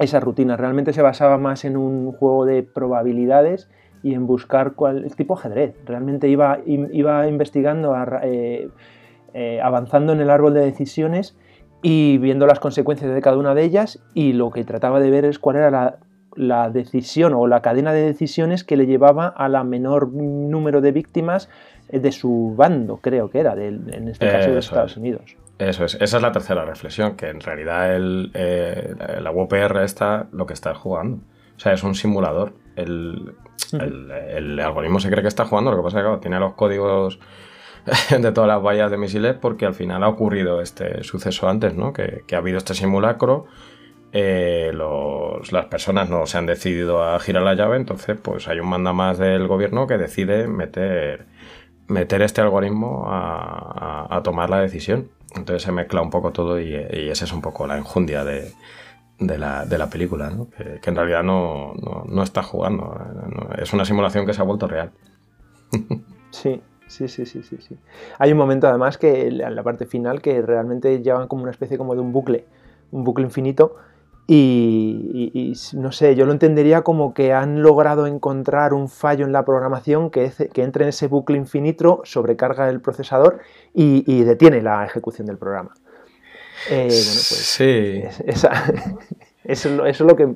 [0.00, 0.58] esas rutinas.
[0.58, 3.70] Realmente se basaba más en un juego de probabilidades
[4.02, 5.76] y en buscar cuál, el tipo ajedrez.
[5.84, 8.68] Realmente iba, iba investigando eh,
[9.34, 11.36] eh, avanzando en el árbol de decisiones
[11.82, 15.24] y viendo las consecuencias de cada una de ellas y lo que trataba de ver
[15.24, 15.98] es cuál era
[16.36, 20.92] la, decisión o la cadena de decisiones que le llevaba a la menor número de
[20.92, 21.48] víctimas
[21.88, 25.36] eh, de su bando, creo que era, en este caso de Estados Unidos.
[25.58, 30.26] Eso es, esa es la tercera reflexión, que en realidad el, eh, la UPR está
[30.32, 31.18] lo que está jugando.
[31.56, 32.54] O sea, es un simulador.
[32.76, 33.34] El,
[33.72, 37.20] el, algoritmo se cree que está jugando, lo que pasa es que tiene los códigos
[38.10, 41.92] de todas las vallas de misiles porque al final ha ocurrido este suceso antes, ¿no?
[41.92, 43.46] Que, ha habido este simulacro,
[44.12, 44.72] eh,
[45.50, 48.92] las personas no se han decidido a girar la llave, entonces pues hay un manda
[48.92, 51.26] más del gobierno que decide meter,
[51.86, 55.08] meter este algoritmo a, tomar la decisión.
[55.34, 58.52] Entonces se mezcla un poco todo y, esa es un poco la enjundia de,
[59.18, 60.48] la, película, ¿no?
[60.50, 61.74] que, en realidad no,
[62.06, 62.98] no está jugando,
[63.58, 64.90] es una simulación que se ha vuelto real.
[66.32, 67.78] Sí, Sí, sí, sí, sí, sí.
[68.18, 71.78] Hay un momento además que en la parte final que realmente llevan como una especie
[71.78, 72.44] como de un bucle,
[72.90, 73.76] un bucle infinito
[74.26, 79.44] y, no sé, yo lo entendería como que han logrado encontrar un fallo en la
[79.44, 83.38] programación que, que entre en ese bucle infinito, sobrecarga el procesador
[83.72, 85.74] y, detiene la ejecución del programa.
[86.70, 88.02] Eh, bueno, pues sí.
[89.44, 90.26] eso, es lo que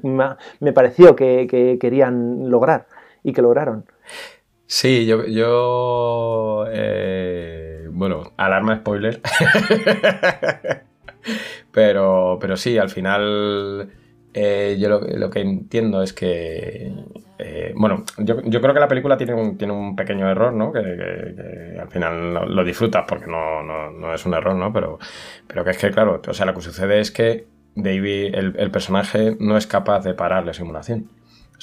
[0.61, 2.87] me pareció que querían lograr
[3.25, 3.87] y que lograron.
[4.67, 9.21] Sí, yo, yo eh, bueno, alarma spoiler.
[11.73, 13.91] pero, pero sí, al final
[14.37, 16.93] eh, yo lo, que entiendo es que,
[17.39, 20.73] eh, bueno, yo, creo que la película tiene un, tiene un pequeño error, ¿no?
[20.73, 24.73] Que, al final lo, disfrutas porque no, no, es un error, ¿no?
[24.73, 24.99] Pero,
[25.47, 27.47] pero que es que, claro, o sea, lo que sucede es que
[27.77, 31.09] David, el, el personaje, no es capaz de parar la simulación.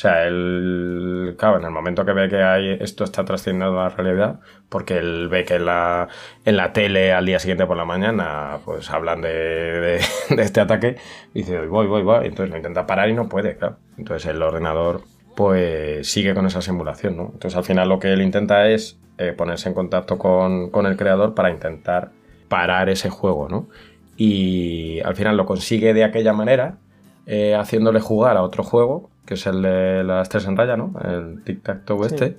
[0.01, 3.83] O sea, él, claro, en el momento que ve que hay, esto está trascendiendo a
[3.83, 6.07] la realidad, porque él ve que en la,
[6.43, 9.97] en la tele al día siguiente por la mañana, pues hablan de,
[10.39, 10.95] este ataque,
[11.35, 13.77] dice, voy, voy, voy, entonces lo intenta parar y no puede, claro.
[13.95, 15.01] Entonces el ordenador,
[15.35, 17.29] pues sigue con esa simulación, ¿no?
[17.33, 20.97] Entonces al final lo que él intenta es eh, ponerse en contacto con, con el
[20.97, 22.09] creador para intentar
[22.47, 23.69] parar ese juego, ¿no?
[24.17, 26.79] Y al final lo consigue de aquella manera,
[27.27, 30.91] eh, haciéndole jugar a otro juego, que es el de las tres en raya, ¿no?
[31.01, 32.37] El tic-tac-toe este.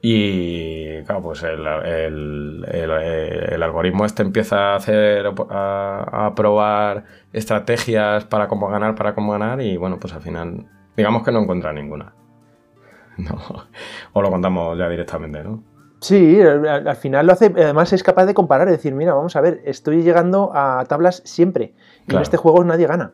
[0.00, 1.66] Y claro, pues el,
[3.62, 9.76] algoritmo este empieza a hacer a, probar estrategias para cómo ganar, para cómo ganar, y
[9.76, 10.64] bueno, pues al final,
[10.96, 12.14] digamos que no encuentra ninguna.
[13.18, 13.38] No.
[14.14, 15.62] O lo contamos ya directamente, ¿no?
[16.00, 19.42] Sí, al, final lo hace, además es capaz de comparar y decir, mira, vamos a
[19.42, 21.74] ver, estoy llegando a tablas siempre.
[22.08, 23.12] Y en este juego nadie gana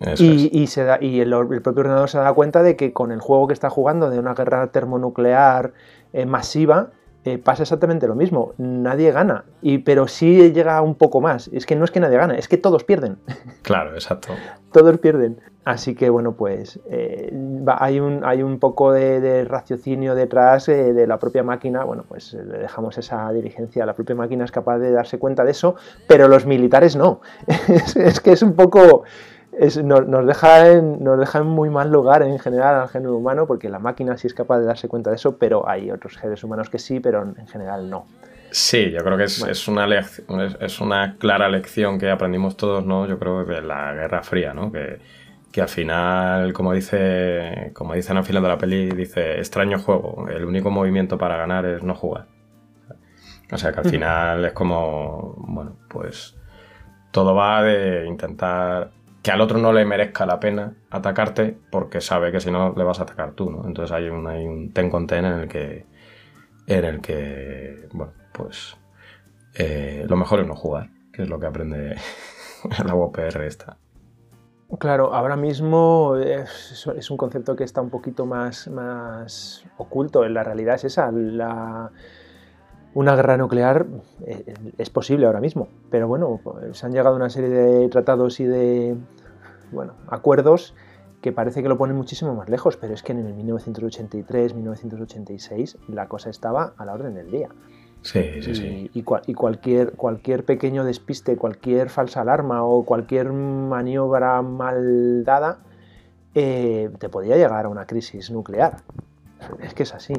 [0.00, 1.30] y, se da, y el,
[1.62, 4.34] propio ordenador se da cuenta de que con el juego que está jugando de una
[4.34, 5.72] guerra termonuclear
[6.14, 6.90] eh, masiva,
[7.26, 8.54] eh, pasa exactamente lo mismo.
[8.56, 11.48] Nadie gana, y, pero sí llega un poco más.
[11.52, 13.18] Es que no es que nadie gana, es que todos pierden.
[13.62, 14.32] Claro, exacto.
[14.72, 15.38] todos pierden.
[15.66, 17.30] Así que bueno, pues eh,
[17.78, 21.84] hay, un, hay un poco de, raciocinio detrás de la propia máquina.
[21.84, 23.84] Bueno, pues le dejamos esa diligencia.
[23.84, 25.76] La propia máquina es capaz de darse cuenta de eso,
[26.08, 27.20] pero los militares no.
[27.68, 29.04] es que es un poco
[29.82, 33.78] nos, deja en, nos deja muy mal lugar en general al género humano porque la
[33.78, 36.78] máquina sí es capaz de darse cuenta de eso, pero hay otros seres humanos que
[36.78, 38.06] sí, pero en general no.
[38.50, 39.86] Sí, yo creo que es, una,
[40.60, 43.06] es, una clara lección que aprendimos todos, ¿no?
[43.06, 44.72] Yo creo de la Guerra Fría, ¿no?
[44.72, 44.98] Que,
[45.52, 50.26] que al final, como dice, como dicen al final de la peli, dice, extraño juego,
[50.28, 52.26] el único movimiento para ganar es no jugar.
[53.52, 56.36] O sea que al final es como, bueno, pues
[57.10, 58.90] todo va de intentar
[59.22, 62.84] que al otro no le merezca la pena atacarte porque sabe que si no le
[62.84, 63.66] vas a atacar tú, ¿no?
[63.66, 65.86] Entonces hay un, ten con ten en el que,
[66.66, 68.76] en el que bueno, pues
[69.54, 71.96] eh, lo mejor es no jugar, que es lo que aprende
[72.84, 73.76] la UPR esta.
[74.78, 80.26] Claro, ahora mismo es, un concepto que está un poquito más, más oculto.
[80.28, 81.10] La realidad es esa.
[81.10, 81.90] La,
[82.94, 83.86] una guerra nuclear
[84.26, 86.40] eh, es posible ahora mismo, pero bueno,
[86.72, 88.96] se han llegado a una serie de tratados y de
[89.70, 90.74] bueno, acuerdos
[91.20, 95.78] que parece que lo ponen muchísimo más lejos, pero es que en el 1983, 1986
[95.88, 97.48] la cosa estaba a la orden del día.
[98.02, 98.90] Sí, sí, sí.
[98.94, 105.58] Y, cualquier, cualquier pequeño despiste, cualquier falsa alarma o cualquier maniobra mal dada
[106.34, 108.78] eh, te podía llegar a una crisis nuclear.
[109.60, 110.14] Es que es así.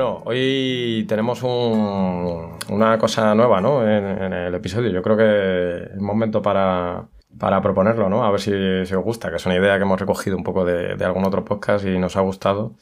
[0.00, 3.86] Bueno, hoy tenemos una cosa nueva ¿no?
[3.86, 4.88] En, el episodio.
[4.88, 7.06] Yo creo que es momento para,
[7.60, 8.24] proponerlo, ¿no?
[8.24, 10.96] A ver si, os gusta, que es una idea que hemos recogido un poco de,
[11.04, 12.76] algún otro podcast y nos ha gustado.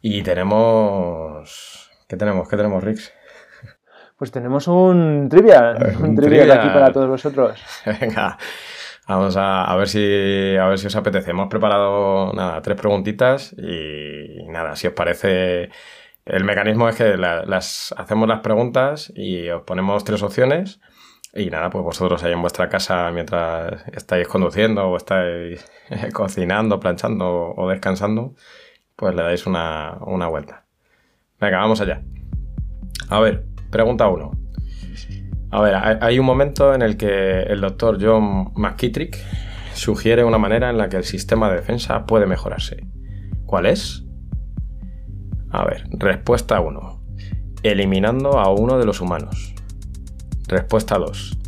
[0.00, 1.92] Y tenemos...
[2.08, 2.48] ¿Qué tenemos?
[2.48, 3.12] ¿Qué tenemos, Rix?
[4.16, 7.62] Pues tenemos un trivia, un, trivia aquí para todos vosotros.
[8.00, 8.36] Venga,
[9.06, 11.30] vamos a, ver si, a ver si os apetece.
[11.30, 15.70] Hemos preparado, nada, tres preguntitas y nada, si os parece
[16.26, 20.80] el mecanismo es que las, hacemos las preguntas y os ponemos tres opciones
[21.34, 25.68] y nada, pues vosotros ahí en vuestra casa mientras estáis conduciendo o estáis
[26.12, 28.34] cocinando, planchando o descansando,
[28.96, 29.98] pues le dais una,
[30.30, 30.64] vuelta.
[31.40, 32.02] Venga, vamos allá.
[33.10, 34.30] A ver, pregunta uno.
[35.50, 39.16] A ver, hay un momento en el que el doctor John McKittrick
[39.74, 42.86] sugiere una manera en la que el sistema de defensa puede mejorarse.
[43.44, 44.03] ¿Cuál es?
[45.54, 47.00] A ver, respuesta 1.
[47.62, 49.54] Eliminando a uno de los humanos.
[50.48, 51.38] Respuesta 2.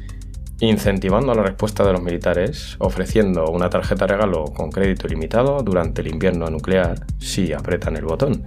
[0.61, 6.07] Incentivando la respuesta de los militares, ofreciendo una tarjeta regalo con crédito ilimitado durante el
[6.07, 8.45] invierno nuclear si apretan el botón.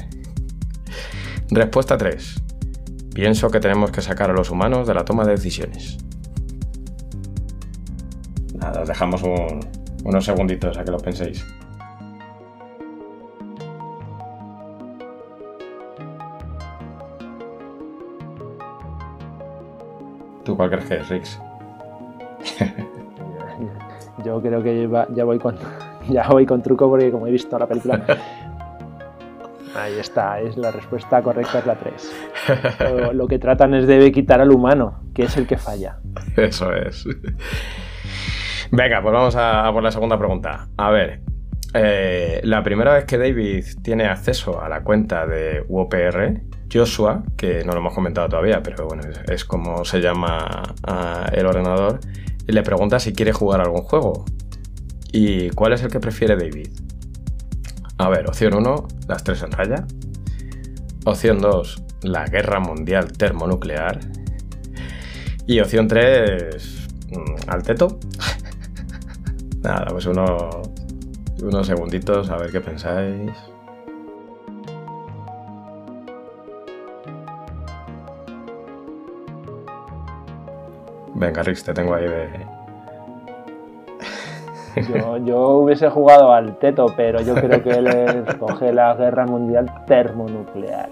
[1.51, 2.41] Respuesta 3.
[3.13, 5.97] Pienso que tenemos que sacar a los humanos de la toma de decisiones.
[8.53, 9.21] Nada, os dejamos
[10.05, 11.45] unos segunditos a que lo penséis.
[20.49, 21.39] ¿Tú cuál crees que es, Rix?
[24.25, 25.55] Yo creo que ya voy con
[26.09, 28.03] ya voy con truco porque como he visto la película.
[29.75, 33.13] Ahí está, es la respuesta correcta es la 3.
[33.13, 35.99] Lo, que tratan es de quitar al humano, que es el que falla.
[36.35, 37.05] Eso es.
[38.71, 40.67] Venga, pues vamos a, por la segunda pregunta.
[40.75, 41.21] A ver,
[41.75, 47.63] eh, la primera vez que David tiene acceso a la cuenta de UOPR, Joshua, que
[47.63, 50.75] no lo hemos comentado todavía, pero bueno, es, como se llama
[51.31, 51.99] el ordenador,
[52.47, 54.25] y le pregunta si quiere jugar algún juego.
[55.11, 56.69] ¿Y cuál es el que prefiere David?
[57.97, 59.85] A ver, opción 1, las tres en raya.
[61.05, 63.99] Opción 2, la guerra mundial termonuclear.
[65.47, 67.99] Y opción 3, mm, al teto.
[69.61, 70.61] Nada, pues uno,
[71.41, 73.31] unos segunditos a ver qué pensáis.
[81.19, 82.29] Venga, Rix, te tengo ahí de.
[85.25, 90.89] Yo, hubiese jugado al teto, pero yo creo que él escoge la guerra mundial termonuclear.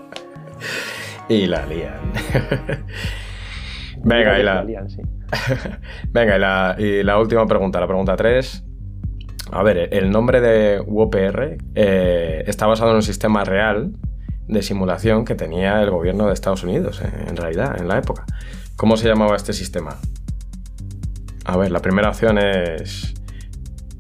[1.30, 2.12] Y la lían.
[4.04, 4.66] Venga, y la.
[6.12, 8.66] Venga, y la, última pregunta, la pregunta 3.
[9.54, 13.94] A ver, el nombre de UOPR eh, está basado en un sistema real
[14.50, 18.26] de simulación que tenía el gobierno de Estados Unidos, en realidad, en la época.
[18.78, 19.98] ¿Cómo se llamaba este sistema?
[21.46, 23.16] A ver, la primera opción es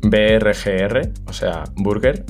[0.03, 2.23] BRGR, o sea, burger.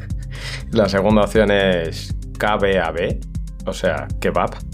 [0.70, 3.20] La segunda opción es KBAB,
[3.66, 4.56] o sea, kebab.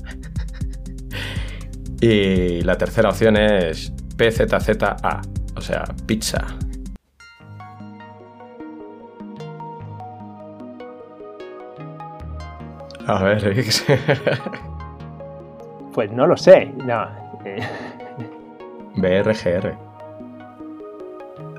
[2.03, 5.21] Y la tercera opción es PZZA,
[5.55, 6.47] o sea, pizza.
[13.07, 13.65] A ver,
[15.93, 16.67] Pues no lo sé.
[16.85, 17.09] No.
[18.97, 19.77] BRGR.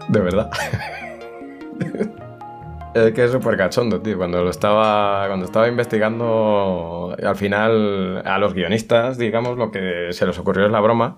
[0.09, 0.49] De verdad.
[2.93, 4.17] es que es súper cachondo, tío.
[4.17, 5.27] Cuando lo estaba.
[5.27, 10.71] Cuando estaba investigando al final a los guionistas, digamos, lo que se les ocurrió es
[10.71, 11.17] la broma.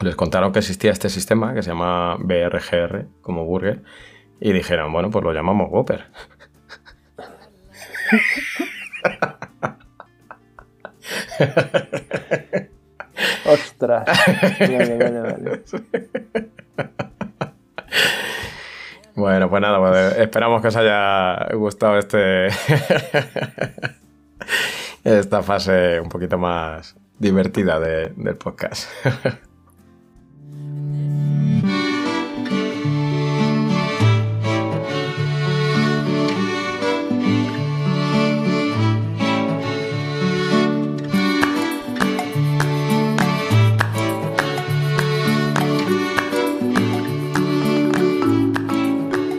[0.00, 3.82] les contaron que existía este sistema que se llama BRGR, como Burger,
[4.40, 6.06] y dijeron, bueno, pues lo llamamos Whopper.
[13.46, 14.04] Ostras.
[14.58, 15.62] Vale, vale, vale.
[19.14, 22.48] Bueno, pues nada, pues esperamos que os haya gustado este
[25.04, 28.88] esta fase un poquito más divertida de- del podcast.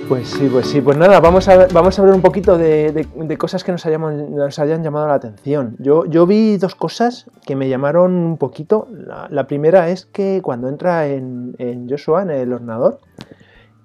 [0.08, 0.82] Pues sí, pues sí.
[0.82, 4.36] Pues nada, vamos a, vamos a hablar un poquito de, de- cosas que nos, hayan,
[4.36, 5.76] nos hayan llamado la atención.
[5.80, 8.88] Yo, yo vi dos cosas que me llamaron un poquito.
[9.30, 12.99] La, primera es que cuando entra en, en Joshua, en el ordenador,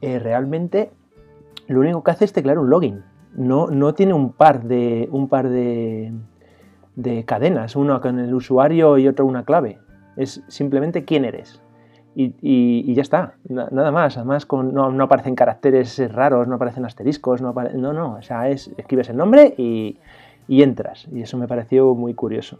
[0.02, 0.90] eh, realmente
[1.68, 3.02] lo único que hace es teclear un login.
[3.34, 6.12] No, no tiene un par de, un par de,
[6.96, 9.78] de cadenas, uno con el usuario y otro una clave.
[10.16, 11.62] Es simplemente quién eres.
[12.16, 14.16] Y, ya está, na- nada más.
[14.16, 18.14] Además, con, no, aparecen caracteres raros, no aparecen asteriscos, no, apare- no, no.
[18.14, 19.96] O sea, es, escribes el nombre y,
[20.48, 21.06] entras.
[21.12, 22.58] Y eso me pareció muy curioso.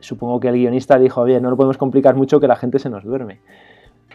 [0.00, 2.88] Supongo que el guionista dijo, bien, no lo podemos complicar mucho que la gente se
[2.90, 3.40] nos duerme.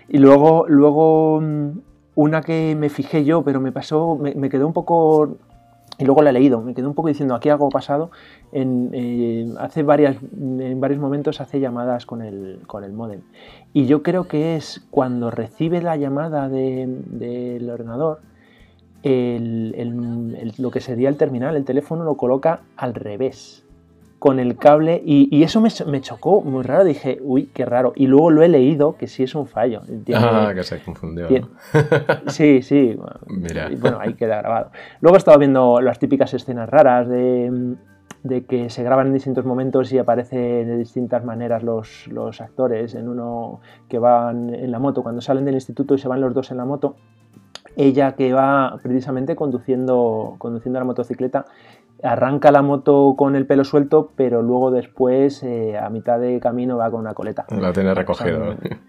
[0.09, 1.69] Y luego, luego mm,
[2.15, 5.37] una que me fijé yo, pero me pasó, me quedó un poco
[5.99, 8.11] y luego la he leído, me quedé un poco diciendo aquí algo pasado.
[8.51, 13.21] En, eh, hace varias, en varios momentos hace llamadas con el, con el modem.
[13.73, 18.19] Y yo creo que es cuando recibe la llamada de- del ordenador,
[19.03, 23.63] el- el- el- lo que sería el terminal, el teléfono lo coloca al revés,
[24.19, 25.01] con el cable.
[25.05, 26.83] Y, y eso me, me chocó muy raro.
[26.83, 27.93] Dije, uy, qué raro.
[27.95, 29.81] Y luego lo he leído, que sí es un fallo.
[30.03, 31.27] Tiene- Ah, que se confundió.
[31.27, 31.43] Bien.
[31.73, 32.31] ¿no?
[32.31, 32.97] Sí, sí.
[33.27, 33.71] Mira.
[33.71, 34.71] Y Bueno, ahí queda grabado.
[35.01, 37.75] Luego he estado viendo las típicas escenas raras de,
[38.23, 42.95] de que se graban en distintos momentos y aparecen de distintas maneras los, los actores.
[42.95, 46.33] En uno que van en la moto, cuando salen del instituto y se van los
[46.33, 46.95] dos en la moto,
[47.75, 51.45] ella que va precisamente conduciendo, conduciendo la motocicleta,
[52.03, 56.77] arranca la moto con el pelo suelto, pero luego después, eh, a mitad de camino,
[56.77, 57.45] va con una coleta.
[57.49, 58.51] Lo tiene recogido.
[58.51, 58.77] O sea,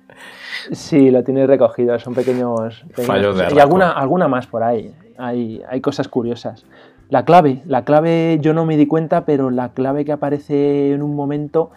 [0.72, 2.84] Sí, lo tiene recogido, son pequeños...
[2.88, 3.52] pequeñas Fallos de cosas.
[3.52, 3.62] y arranco.
[3.62, 6.64] alguna, alguna más por ahí, hay, hay cosas curiosas.
[7.10, 11.02] La clave, la clave yo no me di cuenta, pero la clave que aparece en
[11.02, 11.70] un momento,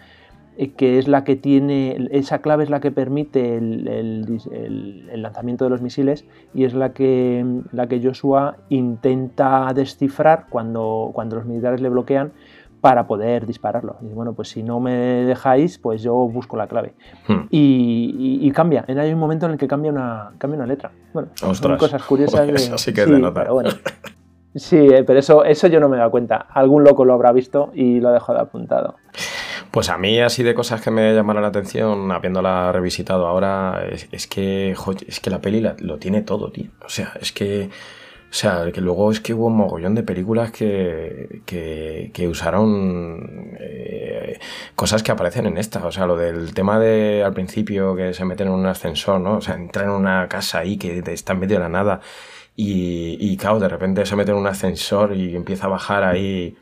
[0.69, 5.63] que es la que tiene, esa clave es la que permite el, el el- lanzamiento
[5.65, 11.45] de los misiles y es la que, la que Joshua intenta descifrar cuando, cuando los
[11.45, 12.31] militares le bloquean
[12.81, 13.97] para poder dispararlo.
[14.01, 14.91] Y bueno, pues si no me
[15.25, 16.93] dejáis, pues yo busco la clave
[17.27, 17.41] Hmm.
[17.51, 18.83] y, y- y cambia.
[18.87, 20.91] Hay un momento en el que cambia una, cambia una letra.
[21.13, 21.77] Bueno, son Ostras.
[21.77, 22.39] cosas curiosas.
[22.41, 23.69] Joder, de- eso sí que es de pero bueno.
[24.55, 26.35] Sí, eh, pero eso, eso yo no me he dado cuenta.
[26.49, 28.95] Algún loco lo habrá visto y lo ha dejado apuntado.
[29.71, 34.27] Pues a mí, así de cosas que me llamaron la atención, habiéndola revisitado ahora, es,
[34.27, 34.75] que,
[35.07, 36.69] es que la peli lo tiene todo, tío.
[36.85, 37.69] O sea, es que.
[38.29, 43.57] O sea, que luego es que hubo un mogollón de películas que, que, que usaron
[43.59, 44.39] eh,
[44.75, 45.85] cosas que aparecen en esta.
[45.85, 49.37] O sea, lo del tema de al principio que se meten en un ascensor, ¿no?
[49.37, 51.99] O sea, entran en una casa ahí que está en medio de la nada
[52.55, 56.55] y, y claro, de repente se mete en un ascensor y empieza a bajar ahí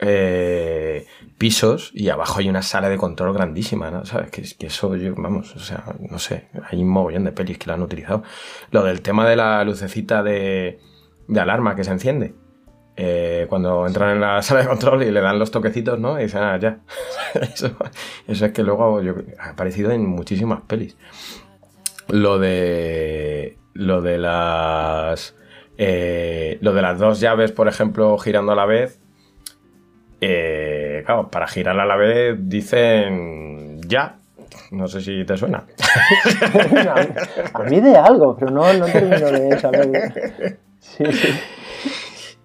[0.00, 0.97] eh,
[1.38, 4.04] pisos y abajo hay una sala de control grandísima, ¿no?
[4.04, 4.30] ¿Sabes?
[4.30, 7.74] Que, eso, yo, vamos, o sea, no sé, hay un mogollón de pelis que la
[7.74, 8.22] han utilizado.
[8.72, 10.78] Lo del tema de la lucecita de,
[11.28, 12.34] de alarma que se enciende.
[12.96, 16.18] eh, cuando entran en la sala de control y le dan los toquecitos, ¿no?
[16.18, 16.80] Y dicen, ah, ya.
[17.34, 17.70] eso,
[18.26, 20.96] eso es que luego yo- ha aparecido en muchísimas pelis.
[22.08, 23.56] Lo de.
[23.74, 25.36] Lo de las.
[25.76, 29.00] eh, lo de las dos llaves, por ejemplo, girando a la vez.
[30.20, 34.16] eh, claro, para girar a la vez dicen ya.
[34.70, 35.64] No sé si te suena.
[37.54, 40.58] a mí de algo, pero no, no termino de saber.
[40.80, 41.28] Sí, sí.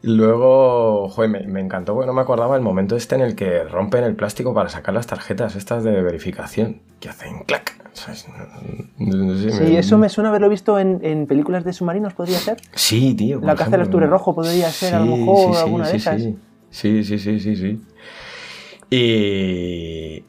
[0.02, 3.64] Luego, joder, me, me encantó porque no me acordaba el momento este en el que
[3.64, 6.82] rompen el plástico para sacar las tarjetas estas de verificación.
[7.00, 7.74] Que hacen clac.
[7.94, 12.58] Sí, eso me suena haberlo visto en, en películas de submarinos, ¿podría ser?
[12.74, 13.40] Sí, tío.
[13.42, 15.98] La caza del Rojo podría ser, a lo Sí, mejor, sí, sí, alguna sí, de
[15.98, 16.22] esas.
[16.70, 17.82] Sí, sí, sí, sí, sí.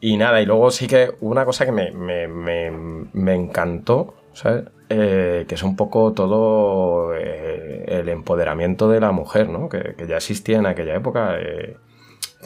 [0.01, 2.71] Y, nada, y luego sí que una cosa que me, me- me-
[3.13, 4.65] me encantó, ¿sabes?
[4.89, 9.69] Eh, que es un poco todo eh, el empoderamiento de la mujer, ¿no?
[9.69, 11.35] Que, ya existía en aquella época.
[11.39, 11.77] eh,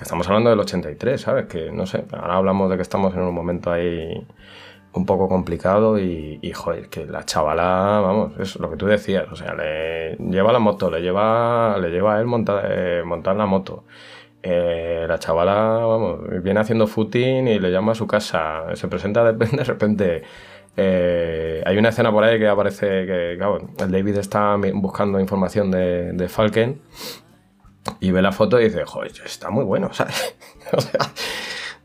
[0.01, 1.47] estamos hablando del 83, ¿sabes?
[1.47, 4.25] Que no sé, ahora hablamos de que estamos en un momento ahí
[4.93, 9.25] un poco complicado y, y, joder, que la chavala, vamos, es lo que tú decías,
[9.31, 13.35] o sea, le lleva la moto, le lleva, le lleva a él montar, eh, montar
[13.35, 13.85] la moto.
[14.41, 15.53] Eh, la chavala,
[15.85, 20.23] vamos, viene haciendo footing y le llama a su casa, se presenta de, de repente.
[20.77, 25.71] Eh, hay una escena por ahí que aparece que, claro, el David está buscando información
[25.71, 26.81] de, de Falken
[27.99, 30.35] y ve la foto y dice, joder, está muy bueno, ¿sabes?
[30.71, 30.99] o sea,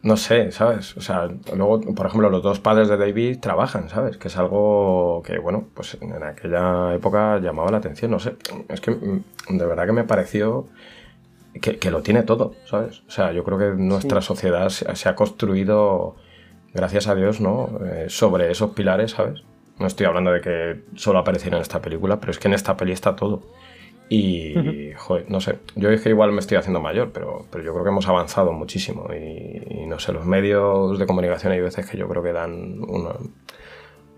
[0.02, 0.96] no sé, ¿sabes?
[0.96, 4.18] O sea, luego, por ejemplo, los dos padres de David trabajan, ¿sabes?
[4.18, 8.36] Que es algo que, bueno, pues en aquella época llamaba la atención, no sé.
[8.68, 10.66] Es que mm, de verdad que me pareció
[11.60, 13.02] que, lo tiene todo, ¿sabes?
[13.06, 16.16] O sea, yo creo que nuestra sociedad se, ha construido,
[16.72, 17.78] gracias a Dios, ¿no?
[17.86, 19.42] Eh, sobre esos pilares, ¿sabes?
[19.78, 22.76] No estoy hablando de que solo apareciera en esta película, pero es que en esta
[22.76, 23.42] peli está todo.
[24.08, 27.72] Y, joder, no sé, yo es que igual me estoy haciendo mayor, pero, pero yo
[27.72, 29.08] creo que hemos avanzado muchísimo.
[29.12, 32.80] Y, no sé, los medios de comunicación hay veces que yo creo que dan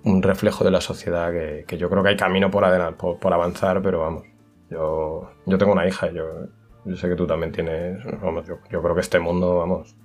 [0.02, 3.32] un reflejo de la sociedad que, que, yo creo que hay camino por, adelante, por,
[3.32, 4.24] avanzar, pero vamos,
[4.70, 6.24] yo, yo tengo una hija, yo,
[6.86, 9.96] yo sé que tú también tienes, vamos, yo, yo creo que este mundo, vamos,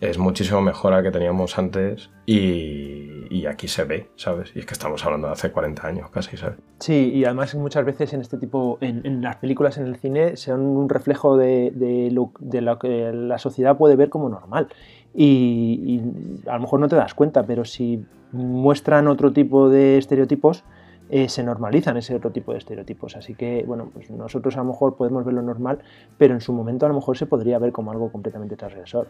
[0.00, 4.52] es muchísimo mejor al que teníamos antes y, y, aquí se ve, ¿sabes?
[4.54, 6.56] Y es que estamos hablando de hace 40 años casi, ¿sabes?
[6.78, 10.36] Sí, y además muchas veces en este tipo, en, en las películas, en el cine,
[10.36, 14.68] son un reflejo de, de, lo, de, lo, que la sociedad puede ver como normal.
[15.14, 19.98] Y, y, a lo mejor no te das cuenta, pero si muestran otro tipo de
[19.98, 20.64] estereotipos,
[21.10, 23.16] eh, se normalizan ese otro tipo de estereotipos.
[23.16, 25.80] Así que, bueno, pues nosotros a lo mejor podemos verlo normal,
[26.16, 29.08] pero en su momento a lo mejor se podría ver como algo completamente transgresor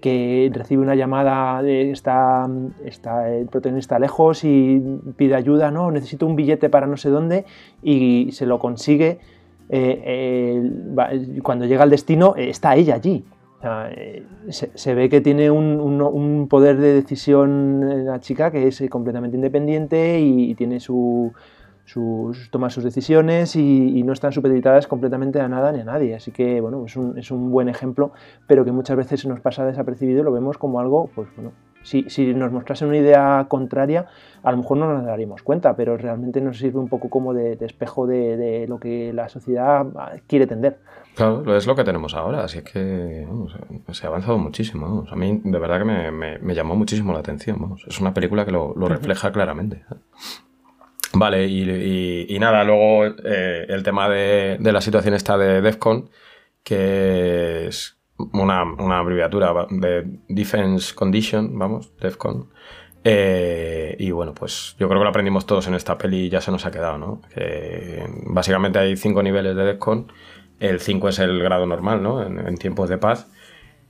[0.00, 2.48] que recibe una llamada, de, está,
[2.84, 4.80] está, el protagonista lejos y
[5.16, 7.44] pide ayuda, no, necesito un billete para no sé dónde
[7.82, 9.18] y se lo consigue.
[9.70, 10.70] Eh,
[11.42, 13.24] cuando llega al destino eh, está ella allí.
[13.60, 20.20] Eh, se, ve que tiene un, poder de decisión la chica que es completamente independiente
[20.20, 21.32] y, tiene su,
[22.50, 26.14] toma sus decisiones y, no están supeditadas completamente a nada ni a nadie.
[26.14, 28.12] Así que, bueno, es un, es un buen ejemplo,
[28.46, 31.52] pero que muchas veces se nos pasa desapercibido y lo vemos como algo, pues bueno,
[31.82, 34.06] si, si, nos mostrasen una idea contraria,
[34.42, 37.56] a lo mejor no nos daríamos cuenta, pero realmente nos sirve un poco como de,
[37.56, 39.86] de espejo de, de, lo que la sociedad
[40.26, 40.78] quiere tender.
[41.18, 43.52] Claro, es lo que tenemos ahora, así que vamos,
[43.90, 44.86] se ha avanzado muchísimo.
[44.86, 45.10] Vamos.
[45.10, 47.60] A mí, de verdad que me, me, me, llamó muchísimo la atención.
[47.60, 47.82] Vamos.
[47.88, 49.82] Es una película que lo, lo refleja claramente.
[51.14, 55.60] Vale, y, y, y nada, luego eh, el tema de, de, la situación esta de
[55.60, 56.08] DEFCON,
[56.62, 62.48] que es una, una, abreviatura de Defense Condition, vamos, DEFCON.
[63.02, 66.40] Eh, y bueno, pues yo creo que lo aprendimos todos en esta peli y ya
[66.40, 67.22] se nos ha quedado, ¿no?
[67.34, 70.12] Que básicamente hay cinco niveles de DEFCON.
[70.60, 72.22] El 5 es el grado normal, ¿no?
[72.22, 73.28] En, tiempos de paz.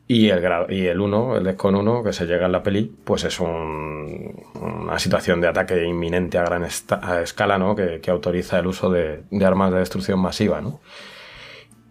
[0.07, 3.25] Y el, y el 1, el DEFCON 1, que se llega en la peli, pues
[3.25, 7.75] es un, una situación de ataque inminente a gran escala, ¿no?
[7.77, 10.81] Que, autoriza el uso de, armas de destrucción masiva, ¿no?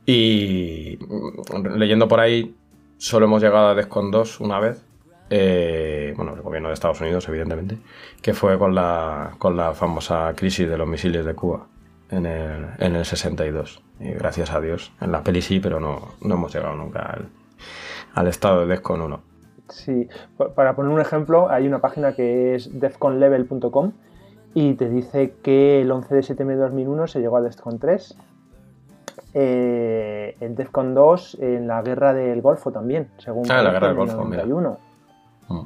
[0.05, 0.97] Y
[1.75, 2.55] leyendo por ahí,
[2.97, 4.83] solo hemos llegado a DEFCON 2 una vez,
[5.29, 7.77] eh, bueno, el gobierno de Estados Unidos, evidentemente,
[8.21, 11.67] que fue con la, con la famosa crisis de los misiles de Cuba
[12.09, 13.81] en el, en el 62.
[13.99, 17.29] Y gracias a Dios, en la peli sí, pero no, no hemos llegado nunca al
[18.17, 19.19] al estado de DEFCON 1.
[19.69, 20.07] Sí,
[20.55, 23.91] para poner un ejemplo, hay una página que es defconlevel.com
[24.55, 28.17] y te dice que el 11 de septiembre de 2001 se llegó a DEFCON 3.
[29.33, 33.97] Eh, en DEFCON 2 en la guerra del Golfo también, según ah, la guerra del
[33.97, 34.79] Golfo, 91.
[35.49, 35.61] Mm.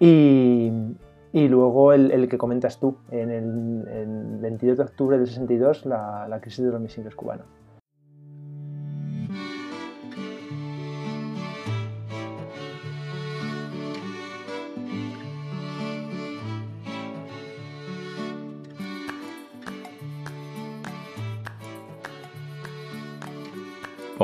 [0.00, 0.96] Y,
[1.34, 5.84] y, luego el, el, que comentas tú, en el, el, 22 de octubre del 62,
[5.84, 7.46] la, la crisis de los misiles cubanos.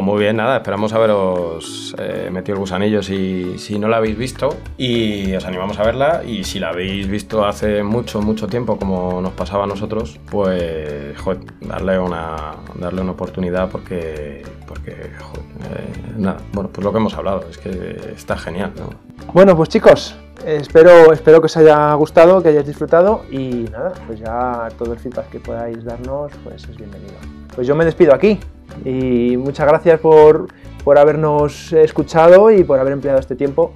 [0.01, 4.17] Pues muy bien, nada, esperamos haberos eh, metido el gusanillo si, si, no la habéis
[4.17, 4.49] visto
[4.79, 9.21] y os animamos a verla y si la habéis visto hace mucho, mucho tiempo como
[9.21, 12.35] nos pasaba a nosotros, pues joder, darle, una,
[12.77, 17.59] darle una oportunidad porque, porque joder, eh, nada, bueno, pues lo que hemos hablado, es
[17.59, 18.73] que está genial.
[18.79, 18.89] ¿no?
[19.35, 24.19] Bueno, pues chicos, espero, espero que os haya gustado, que hayáis disfrutado y nada, pues
[24.19, 27.40] ya todo el feedback que podáis darnos pues es bienvenido.
[27.61, 28.41] Pues yo me despido aquí.
[28.87, 30.49] Y muchas gracias por,
[30.83, 33.73] por habernos escuchado y por haber empleado este tiempo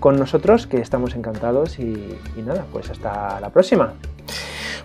[0.00, 3.92] con nosotros, que estamos encantados y, y, nada, pues hasta la próxima.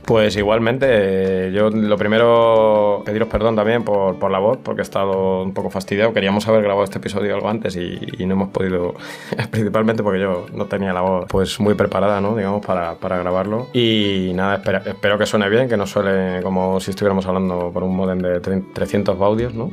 [0.06, 5.44] Pues igualmente, yo lo primero pediros perdón también por, por, la voz, porque he estado
[5.44, 6.14] un poco fastidiado.
[6.14, 8.96] Queríamos haber grabado este episodio algo antes y, no hemos podido,
[9.52, 12.36] principalmente porque yo no tenía la voz pues muy preparada, ¿no?
[12.36, 13.68] Digamos, para, para grabarlo.
[13.74, 17.96] Y nada, espero, que suene bien, que no suene como si estuviéramos hablando por un
[17.96, 19.72] modem de 300 baudios, ¿no?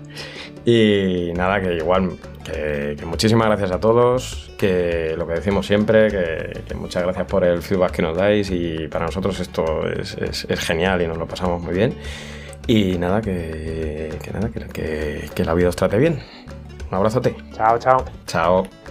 [0.64, 2.12] y nada, que igual
[2.46, 7.62] que, muchísimas gracias a todos, que lo que decimos siempre, que, muchas gracias por el
[7.62, 11.74] feedback que nos dais y para nosotros esto es, genial y nos lo pasamos muy
[11.74, 11.94] bien.
[12.66, 16.20] Y nada, que, nada, que, que la vida os trate bien.
[16.90, 17.34] Un abrazote.
[17.52, 18.04] Chao, chao.
[18.26, 18.85] Chao.